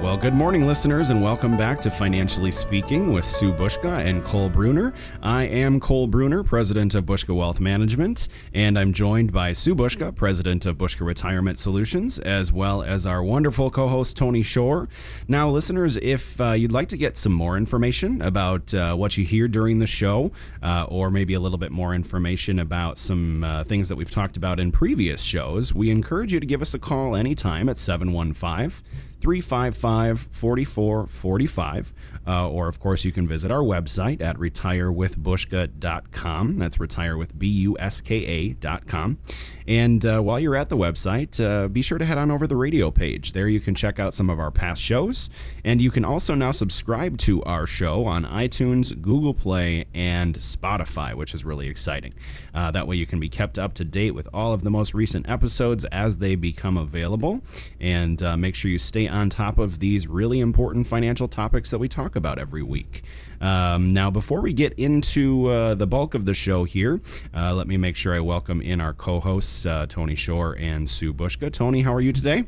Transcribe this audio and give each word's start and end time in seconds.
Well, 0.00 0.16
good 0.16 0.32
morning, 0.32 0.64
listeners, 0.64 1.10
and 1.10 1.20
welcome 1.20 1.56
back 1.56 1.80
to 1.80 1.90
Financially 1.90 2.52
Speaking 2.52 3.12
with 3.12 3.24
Sue 3.24 3.52
Bushka 3.52 4.06
and 4.06 4.22
Cole 4.22 4.48
Bruner. 4.48 4.94
I 5.24 5.42
am 5.42 5.80
Cole 5.80 6.06
Bruner, 6.06 6.44
president 6.44 6.94
of 6.94 7.04
Bushka 7.04 7.34
Wealth 7.34 7.58
Management, 7.58 8.28
and 8.54 8.78
I'm 8.78 8.92
joined 8.92 9.32
by 9.32 9.52
Sue 9.52 9.74
Bushka, 9.74 10.14
president 10.14 10.66
of 10.66 10.78
Bushka 10.78 11.04
Retirement 11.04 11.58
Solutions, 11.58 12.20
as 12.20 12.52
well 12.52 12.80
as 12.80 13.06
our 13.06 13.24
wonderful 13.24 13.72
co 13.72 13.88
host, 13.88 14.16
Tony 14.16 14.44
Shore. 14.44 14.88
Now, 15.26 15.50
listeners, 15.50 15.96
if 15.96 16.40
uh, 16.40 16.52
you'd 16.52 16.72
like 16.72 16.88
to 16.90 16.96
get 16.96 17.16
some 17.16 17.32
more 17.32 17.56
information 17.56 18.22
about 18.22 18.72
uh, 18.72 18.94
what 18.94 19.18
you 19.18 19.24
hear 19.24 19.48
during 19.48 19.80
the 19.80 19.86
show, 19.88 20.30
uh, 20.62 20.86
or 20.88 21.10
maybe 21.10 21.34
a 21.34 21.40
little 21.40 21.58
bit 21.58 21.72
more 21.72 21.92
information 21.92 22.60
about 22.60 22.98
some 22.98 23.42
uh, 23.42 23.64
things 23.64 23.88
that 23.88 23.96
we've 23.96 24.12
talked 24.12 24.36
about 24.36 24.60
in 24.60 24.70
previous 24.70 25.22
shows, 25.22 25.74
we 25.74 25.90
encourage 25.90 26.32
you 26.32 26.38
to 26.38 26.46
give 26.46 26.62
us 26.62 26.72
a 26.72 26.78
call 26.78 27.16
anytime 27.16 27.68
at 27.68 27.80
715 27.80 28.84
355 29.20 30.20
4445. 30.20 31.92
Uh, 32.26 32.48
or, 32.48 32.66
of 32.68 32.78
course, 32.78 33.04
you 33.04 33.12
can 33.12 33.26
visit 33.26 33.50
our 33.50 33.62
website 33.62 34.20
at 34.20 34.36
retirewithbushka.com. 34.36 36.56
That's 36.56 36.78
retire 36.78 37.16
with 37.16 37.38
B 37.38 37.48
U 37.48 37.76
S 37.78 38.00
K 38.00 38.24
A.com. 38.26 39.18
And 39.66 40.06
uh, 40.06 40.20
while 40.20 40.40
you're 40.40 40.56
at 40.56 40.70
the 40.70 40.78
website, 40.78 41.44
uh, 41.44 41.68
be 41.68 41.82
sure 41.82 41.98
to 41.98 42.06
head 42.06 42.16
on 42.16 42.30
over 42.30 42.44
to 42.44 42.48
the 42.48 42.56
radio 42.56 42.90
page. 42.90 43.32
There 43.32 43.48
you 43.48 43.60
can 43.60 43.74
check 43.74 43.98
out 43.98 44.14
some 44.14 44.30
of 44.30 44.40
our 44.40 44.50
past 44.50 44.80
shows. 44.80 45.28
And 45.62 45.82
you 45.82 45.90
can 45.90 46.06
also 46.06 46.34
now 46.34 46.52
subscribe 46.52 47.18
to 47.18 47.42
our 47.42 47.66
show 47.66 48.06
on 48.06 48.24
iTunes, 48.24 48.98
Google 49.00 49.34
Play, 49.34 49.84
and 49.92 50.36
Spotify, 50.36 51.14
which 51.14 51.34
is 51.34 51.44
really 51.44 51.68
exciting. 51.68 52.14
Uh, 52.54 52.70
that 52.70 52.86
way 52.86 52.96
you 52.96 53.06
can 53.06 53.20
be 53.20 53.28
kept 53.28 53.58
up 53.58 53.74
to 53.74 53.84
date 53.84 54.12
with 54.12 54.26
all 54.32 54.54
of 54.54 54.62
the 54.62 54.70
most 54.70 54.94
recent 54.94 55.28
episodes 55.28 55.84
as 55.86 56.16
they 56.16 56.34
become 56.34 56.78
available. 56.78 57.42
And 57.78 58.22
uh, 58.22 58.36
make 58.36 58.54
sure 58.54 58.70
you 58.70 58.78
stay 58.78 59.07
on 59.08 59.30
top 59.30 59.58
of 59.58 59.78
these 59.78 60.06
really 60.06 60.40
important 60.40 60.86
financial 60.86 61.28
topics 61.28 61.70
that 61.70 61.78
we 61.78 61.88
talk 61.88 62.16
about 62.16 62.38
every 62.38 62.62
week. 62.62 63.02
Um, 63.40 63.92
now, 63.92 64.10
before 64.10 64.40
we 64.40 64.52
get 64.52 64.72
into 64.74 65.48
uh, 65.48 65.74
the 65.74 65.86
bulk 65.86 66.14
of 66.14 66.24
the 66.24 66.34
show 66.34 66.64
here, 66.64 67.00
uh, 67.34 67.54
let 67.54 67.66
me 67.66 67.76
make 67.76 67.96
sure 67.96 68.14
I 68.14 68.20
welcome 68.20 68.60
in 68.60 68.80
our 68.80 68.92
co 68.92 69.20
hosts, 69.20 69.64
uh, 69.66 69.86
Tony 69.88 70.14
Shore 70.14 70.56
and 70.58 70.88
Sue 70.88 71.12
Bushka. 71.12 71.52
Tony, 71.52 71.82
how 71.82 71.94
are 71.94 72.00
you 72.00 72.12
today? 72.12 72.44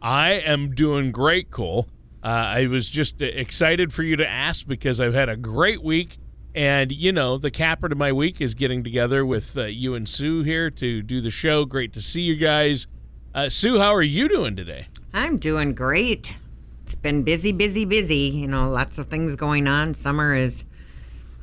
I 0.00 0.32
am 0.32 0.74
doing 0.74 1.10
great, 1.12 1.50
Cole. 1.50 1.88
Uh, 2.22 2.26
I 2.26 2.66
was 2.66 2.88
just 2.88 3.22
excited 3.22 3.92
for 3.92 4.02
you 4.02 4.16
to 4.16 4.28
ask 4.28 4.66
because 4.66 5.00
I've 5.00 5.14
had 5.14 5.28
a 5.28 5.36
great 5.36 5.82
week. 5.82 6.18
And, 6.54 6.90
you 6.90 7.12
know, 7.12 7.38
the 7.38 7.50
capper 7.50 7.88
to 7.88 7.94
my 7.94 8.12
week 8.12 8.40
is 8.40 8.54
getting 8.54 8.82
together 8.82 9.24
with 9.24 9.56
uh, 9.56 9.64
you 9.64 9.94
and 9.94 10.08
Sue 10.08 10.42
here 10.42 10.70
to 10.70 11.02
do 11.02 11.20
the 11.20 11.30
show. 11.30 11.64
Great 11.64 11.92
to 11.92 12.02
see 12.02 12.22
you 12.22 12.36
guys. 12.36 12.86
Uh, 13.34 13.48
Sue, 13.48 13.78
how 13.78 13.94
are 13.94 14.02
you 14.02 14.28
doing 14.28 14.56
today? 14.56 14.88
I'm 15.12 15.38
doing 15.38 15.74
great 15.74 16.38
it's 16.88 16.94
been 16.94 17.22
busy, 17.22 17.52
busy, 17.52 17.84
busy. 17.84 18.30
You 18.32 18.48
know, 18.48 18.70
lots 18.70 18.96
of 18.96 19.08
things 19.08 19.36
going 19.36 19.68
on. 19.68 19.92
Summer 19.92 20.34
is 20.34 20.64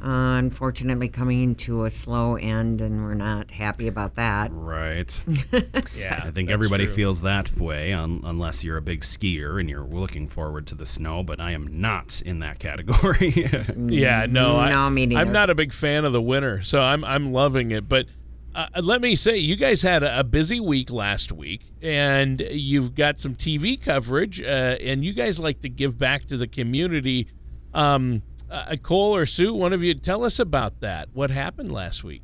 uh, 0.03 0.09
unfortunately 0.39 1.07
coming 1.07 1.53
to 1.53 1.85
a 1.85 1.91
slow 1.91 2.35
end, 2.35 2.81
and 2.81 3.03
we're 3.03 3.13
not 3.13 3.51
happy 3.51 3.87
about 3.87 4.15
that. 4.15 4.49
Right. 4.51 5.23
yeah. 5.95 6.19
I 6.23 6.31
think 6.31 6.49
everybody 6.49 6.87
true. 6.87 6.95
feels 6.95 7.21
that 7.21 7.55
way, 7.57 7.93
un- 7.93 8.21
unless 8.23 8.63
you're 8.63 8.77
a 8.77 8.81
big 8.81 9.01
skier 9.01 9.59
and 9.59 9.69
you're 9.69 9.83
looking 9.83 10.27
forward 10.27 10.65
to 10.65 10.73
the 10.73 10.85
snow. 10.87 11.21
But 11.21 11.39
I 11.39 11.51
am 11.51 11.79
not 11.79 12.23
in 12.25 12.39
that 12.39 12.57
category. 12.57 13.47
yeah. 13.77 14.25
No. 14.27 14.57
I, 14.57 14.69
no, 14.69 14.89
me 14.89 15.05
neither. 15.05 15.21
I'm 15.21 15.31
not 15.31 15.51
a 15.51 15.55
big 15.55 15.73
fan 15.73 16.05
of 16.05 16.11
the 16.11 16.21
winter, 16.21 16.63
so 16.63 16.81
I'm 16.81 17.03
I'm 17.03 17.31
loving 17.31 17.69
it. 17.69 17.87
But 17.87 18.07
uh, 18.55 18.81
let 18.81 19.01
me 19.01 19.15
say, 19.15 19.37
you 19.37 19.57
guys 19.57 19.81
had 19.81 20.01
a, 20.01 20.23
busy 20.23 20.59
week 20.59 20.89
last 20.89 21.31
week, 21.31 21.73
and 21.81 22.39
you've 22.51 22.95
got 22.95 23.19
some 23.19 23.35
TV 23.35 23.79
coverage, 23.79 24.41
uh, 24.41 24.77
and 24.79 25.03
you 25.03 25.13
guys 25.13 25.39
like 25.39 25.59
to 25.61 25.69
give 25.69 25.97
back 25.97 26.27
to 26.27 26.37
the 26.37 26.47
community. 26.47 27.27
Um, 27.73 28.23
uh, 28.49 28.75
Cole 28.81 29.15
or 29.15 29.25
Sue, 29.25 29.53
one 29.53 29.73
of 29.73 29.83
you, 29.83 29.93
tell 29.93 30.23
us 30.23 30.39
about 30.39 30.79
that. 30.79 31.09
What 31.13 31.31
happened 31.31 31.71
last 31.71 32.03
week? 32.03 32.21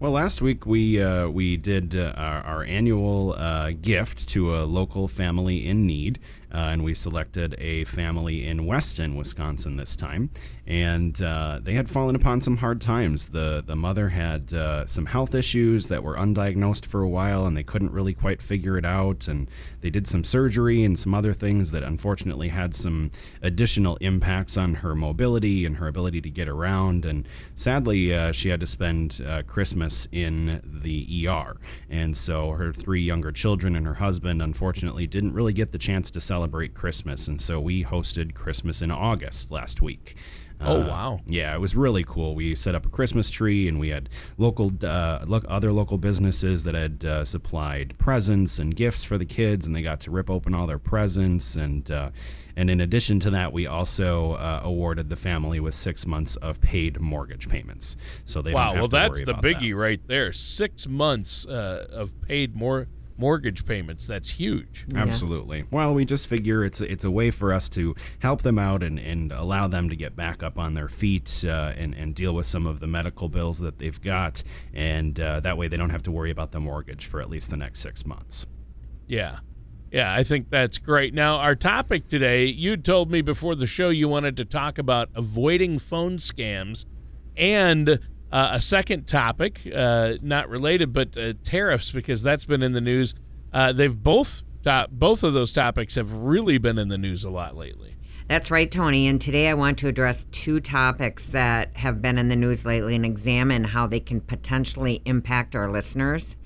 Well, 0.00 0.12
last 0.12 0.42
week 0.42 0.66
we 0.66 1.00
uh, 1.00 1.28
we 1.28 1.56
did 1.56 1.94
uh, 1.96 2.12
our, 2.16 2.42
our, 2.42 2.64
annual 2.64 3.32
uh, 3.32 3.70
gift 3.70 4.28
to 4.30 4.54
a 4.54 4.64
local 4.64 5.08
family 5.08 5.66
in 5.66 5.86
need, 5.86 6.18
uh, 6.54 6.70
and 6.70 6.84
we 6.84 6.94
selected 6.94 7.56
a 7.58 7.84
family 7.84 8.46
in 8.46 8.64
Weston, 8.64 9.16
Wisconsin 9.16 9.76
this 9.76 9.96
time 9.96 10.30
and 10.66 11.20
uh, 11.20 11.60
they 11.62 11.74
had 11.74 11.90
fallen 11.90 12.16
upon 12.16 12.40
some 12.40 12.58
hard 12.58 12.80
times. 12.80 13.28
the 13.28 13.62
The 13.64 13.76
mother 13.76 14.10
had 14.10 14.54
uh, 14.54 14.86
some 14.86 15.06
health 15.06 15.34
issues 15.34 15.88
that 15.88 16.02
were 16.02 16.14
undiagnosed 16.14 16.86
for 16.86 17.02
a 17.02 17.08
while, 17.08 17.46
and 17.46 17.54
they 17.54 17.62
couldn't 17.62 17.92
really 17.92 18.14
quite 18.14 18.40
figure 18.40 18.78
it 18.78 18.84
out. 18.84 19.28
And 19.28 19.48
they 19.82 19.90
did 19.90 20.06
some 20.06 20.24
surgery 20.24 20.82
and 20.82 20.98
some 20.98 21.12
other 21.12 21.34
things 21.34 21.70
that 21.72 21.82
unfortunately 21.82 22.48
had 22.48 22.74
some 22.74 23.10
additional 23.42 23.96
impacts 23.96 24.56
on 24.56 24.76
her 24.76 24.94
mobility 24.94 25.66
and 25.66 25.76
her 25.76 25.86
ability 25.86 26.22
to 26.22 26.30
get 26.30 26.48
around. 26.48 27.04
And 27.04 27.28
sadly, 27.54 28.14
uh, 28.14 28.32
she 28.32 28.48
had 28.48 28.60
to 28.60 28.66
spend 28.66 29.20
uh, 29.26 29.42
Christmas 29.42 30.08
in 30.12 30.62
the 30.64 31.28
ER. 31.28 31.56
And 31.90 32.16
so 32.16 32.52
her 32.52 32.72
three 32.72 33.02
younger 33.02 33.32
children 33.32 33.76
and 33.76 33.86
her 33.86 33.94
husband, 33.94 34.40
unfortunately, 34.40 35.06
didn't 35.06 35.34
really 35.34 35.52
get 35.52 35.72
the 35.72 35.78
chance 35.78 36.10
to 36.12 36.22
celebrate 36.22 36.43
Christmas. 36.74 37.28
And 37.28 37.40
so 37.40 37.60
we 37.60 37.84
hosted 37.84 38.34
Christmas 38.34 38.82
in 38.82 38.90
August 38.90 39.50
last 39.50 39.82
week. 39.82 40.16
Oh 40.60 40.82
uh, 40.82 40.88
wow! 40.88 41.20
Yeah, 41.26 41.54
it 41.54 41.60
was 41.60 41.74
really 41.74 42.04
cool. 42.04 42.34
We 42.34 42.54
set 42.54 42.74
up 42.74 42.86
a 42.86 42.88
Christmas 42.88 43.28
tree, 43.28 43.68
and 43.68 43.78
we 43.78 43.88
had 43.88 44.08
local, 44.38 44.72
uh, 44.82 45.24
lo- 45.26 45.42
other 45.48 45.72
local 45.72 45.98
businesses 45.98 46.64
that 46.64 46.74
had 46.74 47.04
uh, 47.04 47.24
supplied 47.24 47.98
presents 47.98 48.58
and 48.58 48.74
gifts 48.74 49.04
for 49.04 49.18
the 49.18 49.26
kids, 49.26 49.66
and 49.66 49.74
they 49.74 49.82
got 49.82 50.00
to 50.02 50.10
rip 50.10 50.30
open 50.30 50.54
all 50.54 50.66
their 50.66 50.78
presents. 50.78 51.56
And 51.56 51.90
uh, 51.90 52.10
and 52.56 52.70
in 52.70 52.80
addition 52.80 53.20
to 53.20 53.30
that, 53.30 53.52
we 53.52 53.66
also 53.66 54.32
uh, 54.32 54.60
awarded 54.62 55.10
the 55.10 55.16
family 55.16 55.58
with 55.60 55.74
six 55.74 56.06
months 56.06 56.36
of 56.36 56.60
paid 56.60 57.00
mortgage 57.00 57.48
payments. 57.48 57.96
So 58.24 58.40
they 58.40 58.54
wow. 58.54 58.74
well, 58.74 58.88
that's 58.88 59.22
the 59.22 59.34
biggie 59.34 59.70
that. 59.72 59.76
right 59.76 60.00
there. 60.06 60.32
Six 60.32 60.86
months 60.86 61.46
uh, 61.46 61.88
of 61.90 62.20
paid 62.22 62.54
more 62.54 62.86
mortgage 63.16 63.64
payments. 63.64 64.06
That's 64.06 64.30
huge. 64.30 64.86
Yeah. 64.92 65.02
Absolutely. 65.02 65.64
Well, 65.70 65.94
we 65.94 66.04
just 66.04 66.26
figure 66.26 66.64
it's 66.64 66.80
it's 66.80 67.04
a 67.04 67.10
way 67.10 67.30
for 67.30 67.52
us 67.52 67.68
to 67.70 67.94
help 68.20 68.42
them 68.42 68.58
out 68.58 68.82
and, 68.82 68.98
and 68.98 69.32
allow 69.32 69.68
them 69.68 69.88
to 69.88 69.96
get 69.96 70.16
back 70.16 70.42
up 70.42 70.58
on 70.58 70.74
their 70.74 70.88
feet 70.88 71.44
uh, 71.46 71.72
and, 71.76 71.94
and 71.94 72.14
deal 72.14 72.34
with 72.34 72.46
some 72.46 72.66
of 72.66 72.80
the 72.80 72.86
medical 72.86 73.28
bills 73.28 73.58
that 73.60 73.78
they've 73.78 74.00
got. 74.00 74.42
And 74.72 75.18
uh, 75.18 75.40
that 75.40 75.56
way 75.56 75.68
they 75.68 75.76
don't 75.76 75.90
have 75.90 76.02
to 76.04 76.10
worry 76.10 76.30
about 76.30 76.52
the 76.52 76.60
mortgage 76.60 77.06
for 77.06 77.20
at 77.20 77.30
least 77.30 77.50
the 77.50 77.56
next 77.56 77.80
six 77.80 78.04
months. 78.04 78.46
Yeah. 79.06 79.38
Yeah, 79.92 80.12
I 80.12 80.24
think 80.24 80.50
that's 80.50 80.78
great. 80.78 81.14
Now, 81.14 81.36
our 81.36 81.54
topic 81.54 82.08
today, 82.08 82.46
you 82.46 82.76
told 82.76 83.12
me 83.12 83.22
before 83.22 83.54
the 83.54 83.68
show 83.68 83.90
you 83.90 84.08
wanted 84.08 84.36
to 84.38 84.44
talk 84.44 84.76
about 84.76 85.08
avoiding 85.14 85.78
phone 85.78 86.16
scams 86.16 86.84
and 87.36 88.00
uh, 88.34 88.50
a 88.54 88.60
second 88.60 89.06
topic, 89.06 89.60
uh, 89.72 90.14
not 90.20 90.48
related, 90.48 90.92
but 90.92 91.16
uh, 91.16 91.34
tariffs, 91.44 91.92
because 91.92 92.20
that's 92.20 92.44
been 92.44 92.64
in 92.64 92.72
the 92.72 92.80
news. 92.80 93.14
Uh, 93.52 93.72
they've 93.72 94.02
both 94.02 94.42
top, 94.64 94.90
both 94.90 95.22
of 95.22 95.34
those 95.34 95.52
topics 95.52 95.94
have 95.94 96.12
really 96.12 96.58
been 96.58 96.76
in 96.76 96.88
the 96.88 96.98
news 96.98 97.22
a 97.22 97.30
lot 97.30 97.56
lately. 97.56 97.94
That's 98.26 98.50
right, 98.50 98.68
Tony. 98.68 99.06
And 99.06 99.20
today 99.20 99.48
I 99.48 99.54
want 99.54 99.78
to 99.78 99.88
address 99.88 100.26
two 100.32 100.58
topics 100.58 101.26
that 101.26 101.76
have 101.76 102.02
been 102.02 102.18
in 102.18 102.28
the 102.28 102.34
news 102.34 102.66
lately 102.66 102.96
and 102.96 103.06
examine 103.06 103.62
how 103.62 103.86
they 103.86 104.00
can 104.00 104.20
potentially 104.20 105.00
impact 105.04 105.54
our 105.54 105.70
listeners. 105.70 106.36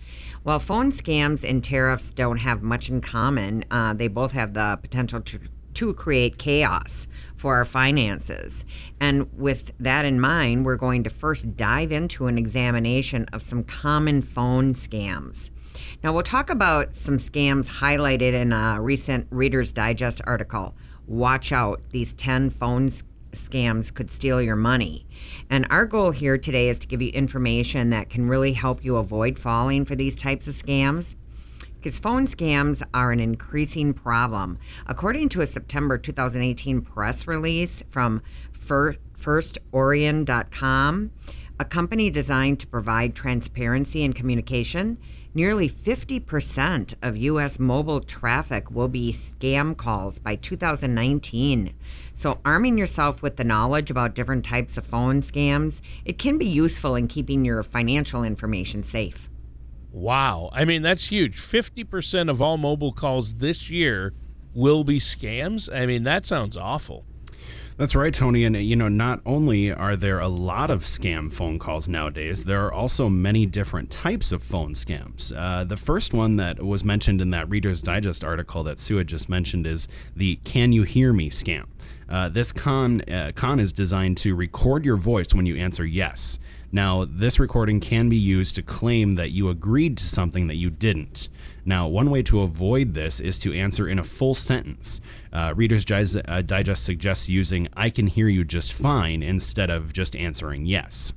While 0.43 0.59
phone 0.59 0.91
scams 0.91 1.49
and 1.49 1.65
tariffs 1.65 2.11
don't 2.11 2.39
have 2.39 2.63
much 2.63 2.91
in 2.91 3.01
common, 3.01 3.65
uh, 3.71 3.95
they 3.95 4.09
both 4.09 4.33
have 4.33 4.53
the 4.53 4.79
potential 4.83 5.23
to, 5.23 5.41
to 5.73 5.95
create 5.95 6.37
chaos 6.37 7.07
for 7.39 7.55
our 7.55 7.65
finances. 7.65 8.65
And 9.01 9.33
with 9.33 9.73
that 9.79 10.05
in 10.05 10.21
mind, 10.21 10.67
we're 10.67 10.77
going 10.77 11.05
to 11.05 11.11
first 11.11 11.57
dive 11.57 11.93
into 11.93 12.27
an 12.27 12.37
examination 12.37 13.27
of 13.33 13.43
some 13.43 13.63
common 13.63 14.23
phone 14.23 14.75
scams. 14.75 15.51
Now, 16.03 16.13
we'll 16.13 16.23
talk 16.23 16.51
about 16.51 16.95
some 16.95 17.19
scams 17.19 17.79
highlighted 17.79 18.33
in 18.33 18.53
a 18.53 18.81
recent 18.81 19.29
Reader's 19.31 19.73
Digest 19.73 20.21
article. 20.27 20.75
Watch 21.07 21.53
out, 21.53 21.81
these 21.91 22.13
10 22.15 22.51
phone 22.51 22.91
scams 23.33 23.93
could 23.93 24.11
steal 24.11 24.43
your 24.43 24.57
money. 24.57 25.07
And 25.49 25.67
our 25.71 25.87
goal 25.87 26.11
here 26.11 26.39
today 26.39 26.69
is 26.69 26.79
to 26.81 26.87
give 26.87 27.01
you 27.01 27.11
information 27.11 27.91
that 27.91 28.11
can 28.11 28.29
really 28.29 28.53
help 28.53 28.85
you 28.85 28.97
avoid 28.97 29.39
falling 29.39 29.85
for 29.85 29.95
these 29.95 30.17
types 30.17 30.49
of 30.49 30.55
scams. 30.55 31.17
Because 31.79 31.99
phone 31.99 32.27
scams 32.27 32.83
are 32.93 33.11
an 33.13 33.21
increasing 33.21 33.95
problem. 33.95 34.59
According 34.87 35.31
to 35.31 35.41
a 35.41 35.47
September 35.47 35.97
2018 35.97 36.83
press 36.83 37.27
release 37.27 37.83
from 37.89 38.21
FirstOrion.com, 38.53 41.11
a 41.61 41.65
company 41.65 42.11
designed 42.11 42.61
to 42.61 42.67
provide 42.67 43.15
transparency 43.15 44.05
and 44.05 44.15
communication, 44.15 44.99
nearly 45.35 45.69
50% 45.69 46.95
of 47.03 47.17
U.S. 47.17 47.59
mobile 47.59 48.01
traffic 48.01 48.71
will 48.71 48.89
be 48.89 49.13
scam 49.13 49.77
calls 49.77 50.19
by 50.19 50.37
2019. 50.37 51.75
So, 52.15 52.41
arming 52.45 52.79
yourself 52.79 53.23
with 53.23 53.37
the 53.37 53.45
knowledge 53.45 53.91
about 53.91 54.15
different 54.15 54.45
types 54.45 54.77
of 54.77 54.87
phone 54.87 55.23
scams, 55.23 55.81
it 56.05 56.19
can 56.19 56.39
be 56.39 56.47
useful 56.47 56.95
in 56.95 57.09
keeping 57.09 57.45
your 57.45 57.63
financial 57.63 58.25
information 58.25 58.83
safe. 58.83 59.29
Wow. 59.91 60.51
I 60.53 60.65
mean, 60.65 60.83
that's 60.83 61.07
huge. 61.07 61.39
50% 61.39 62.31
of 62.31 62.43
all 62.43 62.57
mobile 62.57 62.93
calls 62.93 63.35
this 63.35 63.71
year 63.71 64.13
will 64.55 64.85
be 64.85 64.99
scams. 64.99 65.73
I 65.75 65.87
mean, 65.87 66.05
that 66.05 66.27
sounds 66.27 66.57
awful. 66.57 67.05
That's 67.79 67.95
right, 67.95 68.13
Tony. 68.13 68.43
And, 68.43 68.57
you 68.57 68.75
know, 68.75 68.89
not 68.89 69.21
only 69.25 69.73
are 69.73 69.95
there 69.95 70.19
a 70.19 70.27
lot 70.27 70.69
of 70.69 70.83
scam 70.83 71.33
phone 71.33 71.61
calls 71.61 71.87
nowadays, 71.87 72.43
there 72.45 72.67
are 72.67 72.73
also 72.73 73.09
many 73.09 73.47
different 73.47 73.89
types 73.89 74.33
of 74.33 74.43
phone 74.43 74.75
scams. 74.75 75.33
Uh, 75.35 75.63
the 75.63 75.77
first 75.77 76.13
one 76.13 76.35
that 76.37 76.61
was 76.61 76.85
mentioned 76.85 77.21
in 77.21 77.31
that 77.31 77.49
Reader's 77.49 77.81
Digest 77.81 78.25
article 78.25 78.65
that 78.65 78.81
Sue 78.81 78.97
had 78.97 79.07
just 79.07 79.29
mentioned 79.29 79.65
is 79.65 79.87
the 80.17 80.41
Can 80.43 80.73
You 80.73 80.83
Hear 80.83 81.13
Me 81.13 81.31
scam. 81.31 81.67
Uh, 82.09 82.29
this 82.29 82.51
con, 82.51 83.03
uh, 83.03 83.31
con 83.37 83.61
is 83.61 83.73
designed 83.73 84.17
to 84.19 84.35
record 84.35 84.85
your 84.85 84.97
voice 84.97 85.33
when 85.33 85.47
you 85.47 85.57
answer 85.57 85.87
yes. 85.87 86.41
Now, 86.71 87.07
this 87.09 87.41
recording 87.41 87.81
can 87.81 88.09
be 88.09 88.17
used 88.17 88.55
to 88.57 88.63
claim 88.63 89.15
that 89.15 89.31
you 89.31 89.49
agreed 89.49 89.97
to 89.99 90.05
something 90.05 90.49
that 90.49 90.57
you 90.57 90.69
didn't. 90.71 91.29
Now, 91.65 91.89
one 91.89 92.11
way 92.11 92.23
to 92.25 92.41
avoid 92.41 92.95
this 92.95 93.21
is 93.21 93.39
to 93.41 93.55
answer 93.55 93.89
in 93.89 93.99
a 93.99 94.05
full 94.05 94.35
sentence. 94.35 95.01
Uh, 95.33 95.55
Reader's 95.57 95.85
uh, 95.91 96.43
Digest 96.45 96.85
suggests 96.85 97.29
using 97.29 97.69
I 97.75 97.89
can 97.89 98.07
hear 98.07 98.29
you 98.29 98.45
just 98.45 98.73
fine 98.73 99.23
instead 99.23 99.71
of 99.71 99.93
just 99.93 100.15
answering 100.15 100.67
yes. 100.67 101.15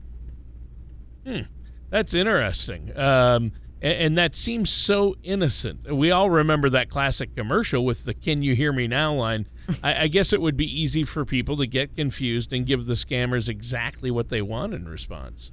Hmm. 1.25 1.41
That's 1.89 2.13
interesting. 2.13 2.97
Um, 2.97 3.51
and, 3.81 3.97
and, 3.97 4.17
that 4.17 4.33
seems 4.33 4.69
so 4.69 5.15
innocent. 5.23 5.93
We 5.93 6.09
all 6.09 6.29
remember 6.29 6.69
that 6.69 6.89
classic 6.89 7.35
commercial 7.35 7.83
with 7.83 8.05
the 8.05 8.13
Can 8.13 8.41
You 8.41 8.55
Hear 8.55 8.71
Me 8.71 8.87
Now 8.87 9.13
line. 9.13 9.47
I, 9.83 10.03
I, 10.03 10.07
guess 10.07 10.33
it 10.33 10.41
would 10.41 10.57
be 10.57 10.65
easy 10.65 11.03
for 11.03 11.25
people 11.25 11.57
to 11.57 11.65
get 11.65 11.95
confused 11.95 12.53
and 12.53 12.65
give 12.65 12.85
the 12.85 12.93
scammers 12.93 13.49
exactly 13.49 14.11
what 14.11 14.29
they 14.29 14.41
want 14.41 14.73
in 14.73 14.87
response. 14.87 15.51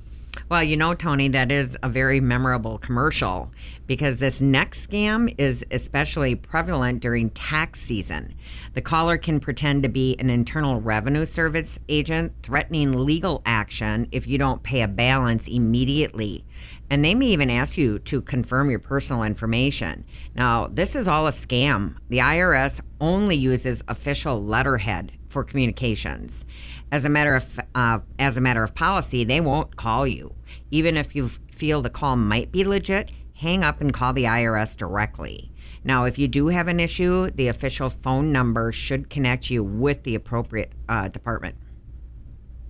Well, 0.48 0.62
you 0.62 0.76
know, 0.76 0.94
Tony, 0.94 1.28
that 1.28 1.50
is 1.50 1.76
a 1.82 1.88
very 1.88 2.20
memorable 2.20 2.78
commercial 2.78 3.50
because 3.86 4.18
this 4.18 4.40
next 4.40 4.88
scam 4.88 5.34
is 5.36 5.64
especially 5.70 6.36
prevalent 6.36 7.00
during 7.00 7.30
tax 7.30 7.80
season. 7.80 8.34
The 8.74 8.80
caller 8.80 9.18
can 9.18 9.40
pretend 9.40 9.82
to 9.82 9.88
be 9.88 10.16
an 10.18 10.30
Internal 10.30 10.80
Revenue 10.80 11.26
Service 11.26 11.78
agent 11.88 12.32
threatening 12.42 13.04
legal 13.04 13.42
action 13.44 14.08
if 14.12 14.26
you 14.26 14.38
don't 14.38 14.62
pay 14.62 14.82
a 14.82 14.88
balance 14.88 15.48
immediately. 15.48 16.44
And 16.90 17.04
they 17.04 17.14
may 17.14 17.26
even 17.26 17.50
ask 17.50 17.76
you 17.76 17.98
to 18.00 18.22
confirm 18.22 18.70
your 18.70 18.78
personal 18.78 19.22
information. 19.22 20.04
Now, 20.34 20.68
this 20.68 20.96
is 20.96 21.06
all 21.06 21.26
a 21.26 21.30
scam. 21.30 21.96
The 22.08 22.18
IRS 22.18 22.80
only 23.00 23.36
uses 23.36 23.84
official 23.88 24.42
letterhead 24.42 25.12
for 25.28 25.44
communications. 25.44 26.46
As 26.90 27.04
a 27.04 27.10
matter 27.10 27.34
of 27.34 27.60
uh, 27.74 27.98
as 28.18 28.36
a 28.36 28.40
matter 28.40 28.62
of 28.62 28.74
policy, 28.74 29.24
they 29.24 29.40
won't 29.40 29.76
call 29.76 30.06
you, 30.06 30.34
even 30.70 30.96
if 30.96 31.14
you 31.14 31.28
feel 31.28 31.82
the 31.82 31.90
call 31.90 32.16
might 32.16 32.50
be 32.50 32.64
legit. 32.64 33.10
Hang 33.34 33.62
up 33.62 33.80
and 33.80 33.92
call 33.92 34.12
the 34.12 34.24
IRS 34.24 34.76
directly. 34.76 35.52
Now, 35.84 36.04
if 36.04 36.18
you 36.18 36.26
do 36.26 36.48
have 36.48 36.66
an 36.66 36.80
issue, 36.80 37.30
the 37.30 37.48
official 37.48 37.88
phone 37.88 38.32
number 38.32 38.72
should 38.72 39.10
connect 39.10 39.48
you 39.48 39.62
with 39.62 40.02
the 40.02 40.16
appropriate 40.16 40.72
uh, 40.88 41.08
department. 41.08 41.56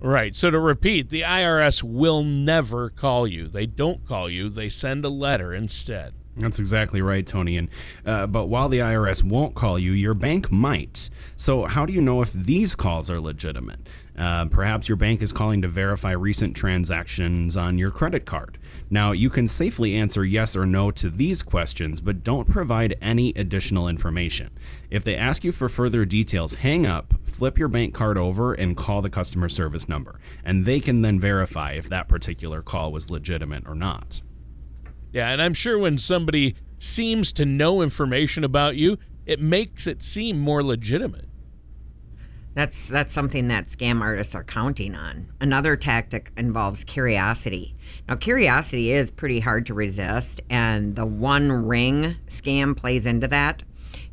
Right. 0.01 0.35
So 0.35 0.49
to 0.49 0.59
repeat, 0.59 1.09
the 1.09 1.21
IRS 1.21 1.83
will 1.83 2.23
never 2.23 2.89
call 2.89 3.27
you. 3.27 3.47
They 3.47 3.65
don't 3.65 4.07
call 4.07 4.29
you. 4.29 4.49
They 4.49 4.69
send 4.69 5.03
a 5.03 5.09
letter 5.09 5.53
instead. 5.53 6.13
That's 6.39 6.59
exactly 6.59 7.01
right, 7.01 7.27
Tony. 7.27 7.57
And 7.57 7.69
uh, 8.05 8.25
but 8.25 8.47
while 8.47 8.69
the 8.69 8.79
IRS 8.79 9.23
won't 9.23 9.55
call 9.55 9.77
you, 9.77 9.91
your 9.91 10.13
bank 10.13 10.51
might. 10.51 11.09
So 11.35 11.65
how 11.65 11.85
do 11.85 11.91
you 11.91 12.01
know 12.01 12.21
if 12.21 12.31
these 12.31 12.75
calls 12.75 13.09
are 13.09 13.19
legitimate? 13.19 13.79
Uh, 14.17 14.45
perhaps 14.45 14.89
your 14.89 14.97
bank 14.97 15.21
is 15.21 15.31
calling 15.31 15.61
to 15.61 15.67
verify 15.67 16.11
recent 16.11 16.55
transactions 16.55 17.55
on 17.55 17.77
your 17.77 17.89
credit 17.89 18.25
card. 18.25 18.57
Now, 18.89 19.11
you 19.13 19.29
can 19.29 19.47
safely 19.47 19.95
answer 19.95 20.25
yes 20.25 20.57
or 20.57 20.65
no 20.65 20.91
to 20.91 21.09
these 21.09 21.41
questions, 21.41 22.01
but 22.01 22.23
don't 22.23 22.49
provide 22.49 22.97
any 23.01 23.29
additional 23.35 23.87
information. 23.87 24.49
If 24.89 25.05
they 25.05 25.15
ask 25.15 25.45
you 25.45 25.53
for 25.53 25.69
further 25.69 26.03
details, 26.03 26.55
hang 26.55 26.85
up, 26.85 27.13
flip 27.23 27.57
your 27.57 27.69
bank 27.69 27.93
card 27.93 28.17
over, 28.17 28.51
and 28.53 28.75
call 28.75 29.01
the 29.01 29.09
customer 29.09 29.47
service 29.47 29.87
number. 29.87 30.19
And 30.43 30.65
they 30.65 30.81
can 30.81 31.01
then 31.01 31.17
verify 31.17 31.73
if 31.73 31.87
that 31.87 32.09
particular 32.09 32.61
call 32.61 32.91
was 32.91 33.09
legitimate 33.09 33.65
or 33.67 33.75
not. 33.75 34.21
Yeah, 35.11 35.29
and 35.29 35.41
I'm 35.41 35.53
sure 35.53 35.77
when 35.77 35.97
somebody 35.97 36.55
seems 36.77 37.33
to 37.33 37.45
know 37.45 37.81
information 37.81 38.43
about 38.43 38.75
you, 38.75 38.97
it 39.25 39.39
makes 39.39 39.87
it 39.87 40.01
seem 40.01 40.39
more 40.39 40.63
legitimate. 40.63 41.25
That's 42.55 42.87
that's 42.87 43.13
something 43.13 43.47
that 43.49 43.65
scam 43.65 44.01
artists 44.01 44.35
are 44.35 44.43
counting 44.43 44.95
on. 44.95 45.31
Another 45.39 45.75
tactic 45.75 46.31
involves 46.35 46.83
curiosity. 46.83 47.75
Now, 48.07 48.15
curiosity 48.15 48.91
is 48.91 49.11
pretty 49.11 49.39
hard 49.39 49.65
to 49.67 49.73
resist, 49.73 50.41
and 50.49 50.95
the 50.95 51.05
one 51.05 51.51
ring 51.51 52.17
scam 52.27 52.75
plays 52.75 53.05
into 53.05 53.27
that. 53.27 53.63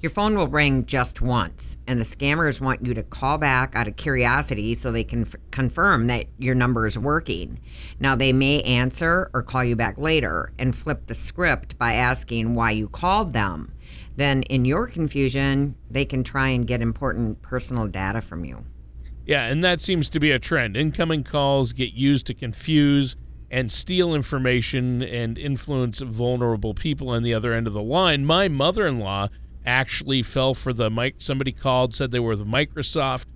Your 0.01 0.11
phone 0.11 0.37
will 0.37 0.47
ring 0.47 0.85
just 0.85 1.23
once, 1.23 1.79
and 1.87 1.99
the 1.99 2.05
scammers 2.05 2.61
want 2.61 2.85
you 2.85 2.93
to 2.93 3.03
call 3.03 3.39
back 3.39 3.75
out 3.75 3.89
of 3.89 3.97
curiosity 3.97 4.75
so 4.75 4.93
they 4.93 5.05
can 5.05 5.23
f- 5.23 5.37
confirm 5.51 6.07
that 6.09 6.27
your 6.37 6.55
number 6.55 6.87
is 6.87 6.99
working. 6.99 7.61
Now, 7.99 8.15
they 8.15 8.31
may 8.35 8.61
answer 8.61 9.31
or 9.33 9.43
call 9.43 9.65
you 9.65 9.75
back 9.75 9.97
later 9.97 10.53
and 10.59 10.77
flip 10.77 11.07
the 11.07 11.15
script 11.15 11.79
by 11.79 11.95
asking 11.95 12.55
why 12.55 12.73
you 12.73 12.91
called 12.91 13.33
them. 13.33 13.73
Then, 14.17 14.43
in 14.45 14.67
your 14.67 14.87
confusion, 14.87 15.77
they 15.91 16.05
can 16.05 16.23
try 16.23 16.49
and 16.49 16.67
get 16.67 16.83
important 16.83 17.41
personal 17.41 17.87
data 17.87 18.21
from 18.21 18.45
you. 18.45 18.67
Yeah, 19.25 19.47
and 19.47 19.65
that 19.65 19.81
seems 19.81 20.11
to 20.11 20.21
be 20.21 20.31
a 20.31 20.39
trend. 20.39 20.77
Incoming 20.77 21.23
calls 21.23 21.73
get 21.73 21.95
used 21.95 22.27
to 22.27 22.35
confuse 22.35 23.17
and 23.51 23.73
steal 23.73 24.15
information 24.15 25.03
and 25.03 25.39
influence 25.39 26.01
vulnerable 26.01 26.75
people 26.75 27.09
on 27.09 27.23
the 27.23 27.33
other 27.33 27.55
end 27.55 27.67
of 27.67 27.73
the 27.73 27.83
line. 27.83 28.27
My 28.27 28.49
mother 28.49 28.87
in 28.87 28.99
law 28.99 29.29
actually 29.67 30.23
fell 30.23 30.55
for 30.55 30.73
the 30.73 30.89
mic. 30.89 31.17
Somebody 31.19 31.53
called, 31.53 31.95
said 31.95 32.11
they 32.11 32.21
were 32.21 32.37
with 32.37 32.47
Microsoft, 32.47 33.27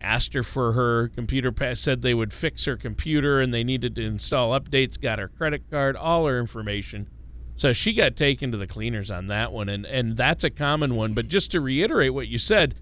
asked 0.00 0.34
her 0.34 0.42
for 0.42 0.72
her 0.72 1.08
computer 1.08 1.52
said 1.74 2.02
they 2.02 2.14
would 2.14 2.32
fix 2.32 2.64
her 2.64 2.76
computer 2.76 3.40
and 3.40 3.54
they 3.54 3.64
needed 3.64 3.94
to 3.96 4.04
install 4.04 4.58
updates, 4.58 5.00
got 5.00 5.18
her 5.18 5.28
credit 5.28 5.70
card, 5.70 5.96
all 5.96 6.26
her 6.26 6.38
information. 6.38 7.08
So 7.56 7.72
she 7.72 7.94
got 7.94 8.16
taken 8.16 8.52
to 8.52 8.58
the 8.58 8.66
cleaners 8.66 9.10
on 9.10 9.26
that 9.26 9.50
one, 9.50 9.70
and, 9.70 9.86
and 9.86 10.16
that's 10.16 10.44
a 10.44 10.50
common 10.50 10.94
one. 10.94 11.14
But 11.14 11.28
just 11.28 11.50
to 11.52 11.60
reiterate 11.60 12.12
what 12.12 12.28
you 12.28 12.38
said, 12.38 12.74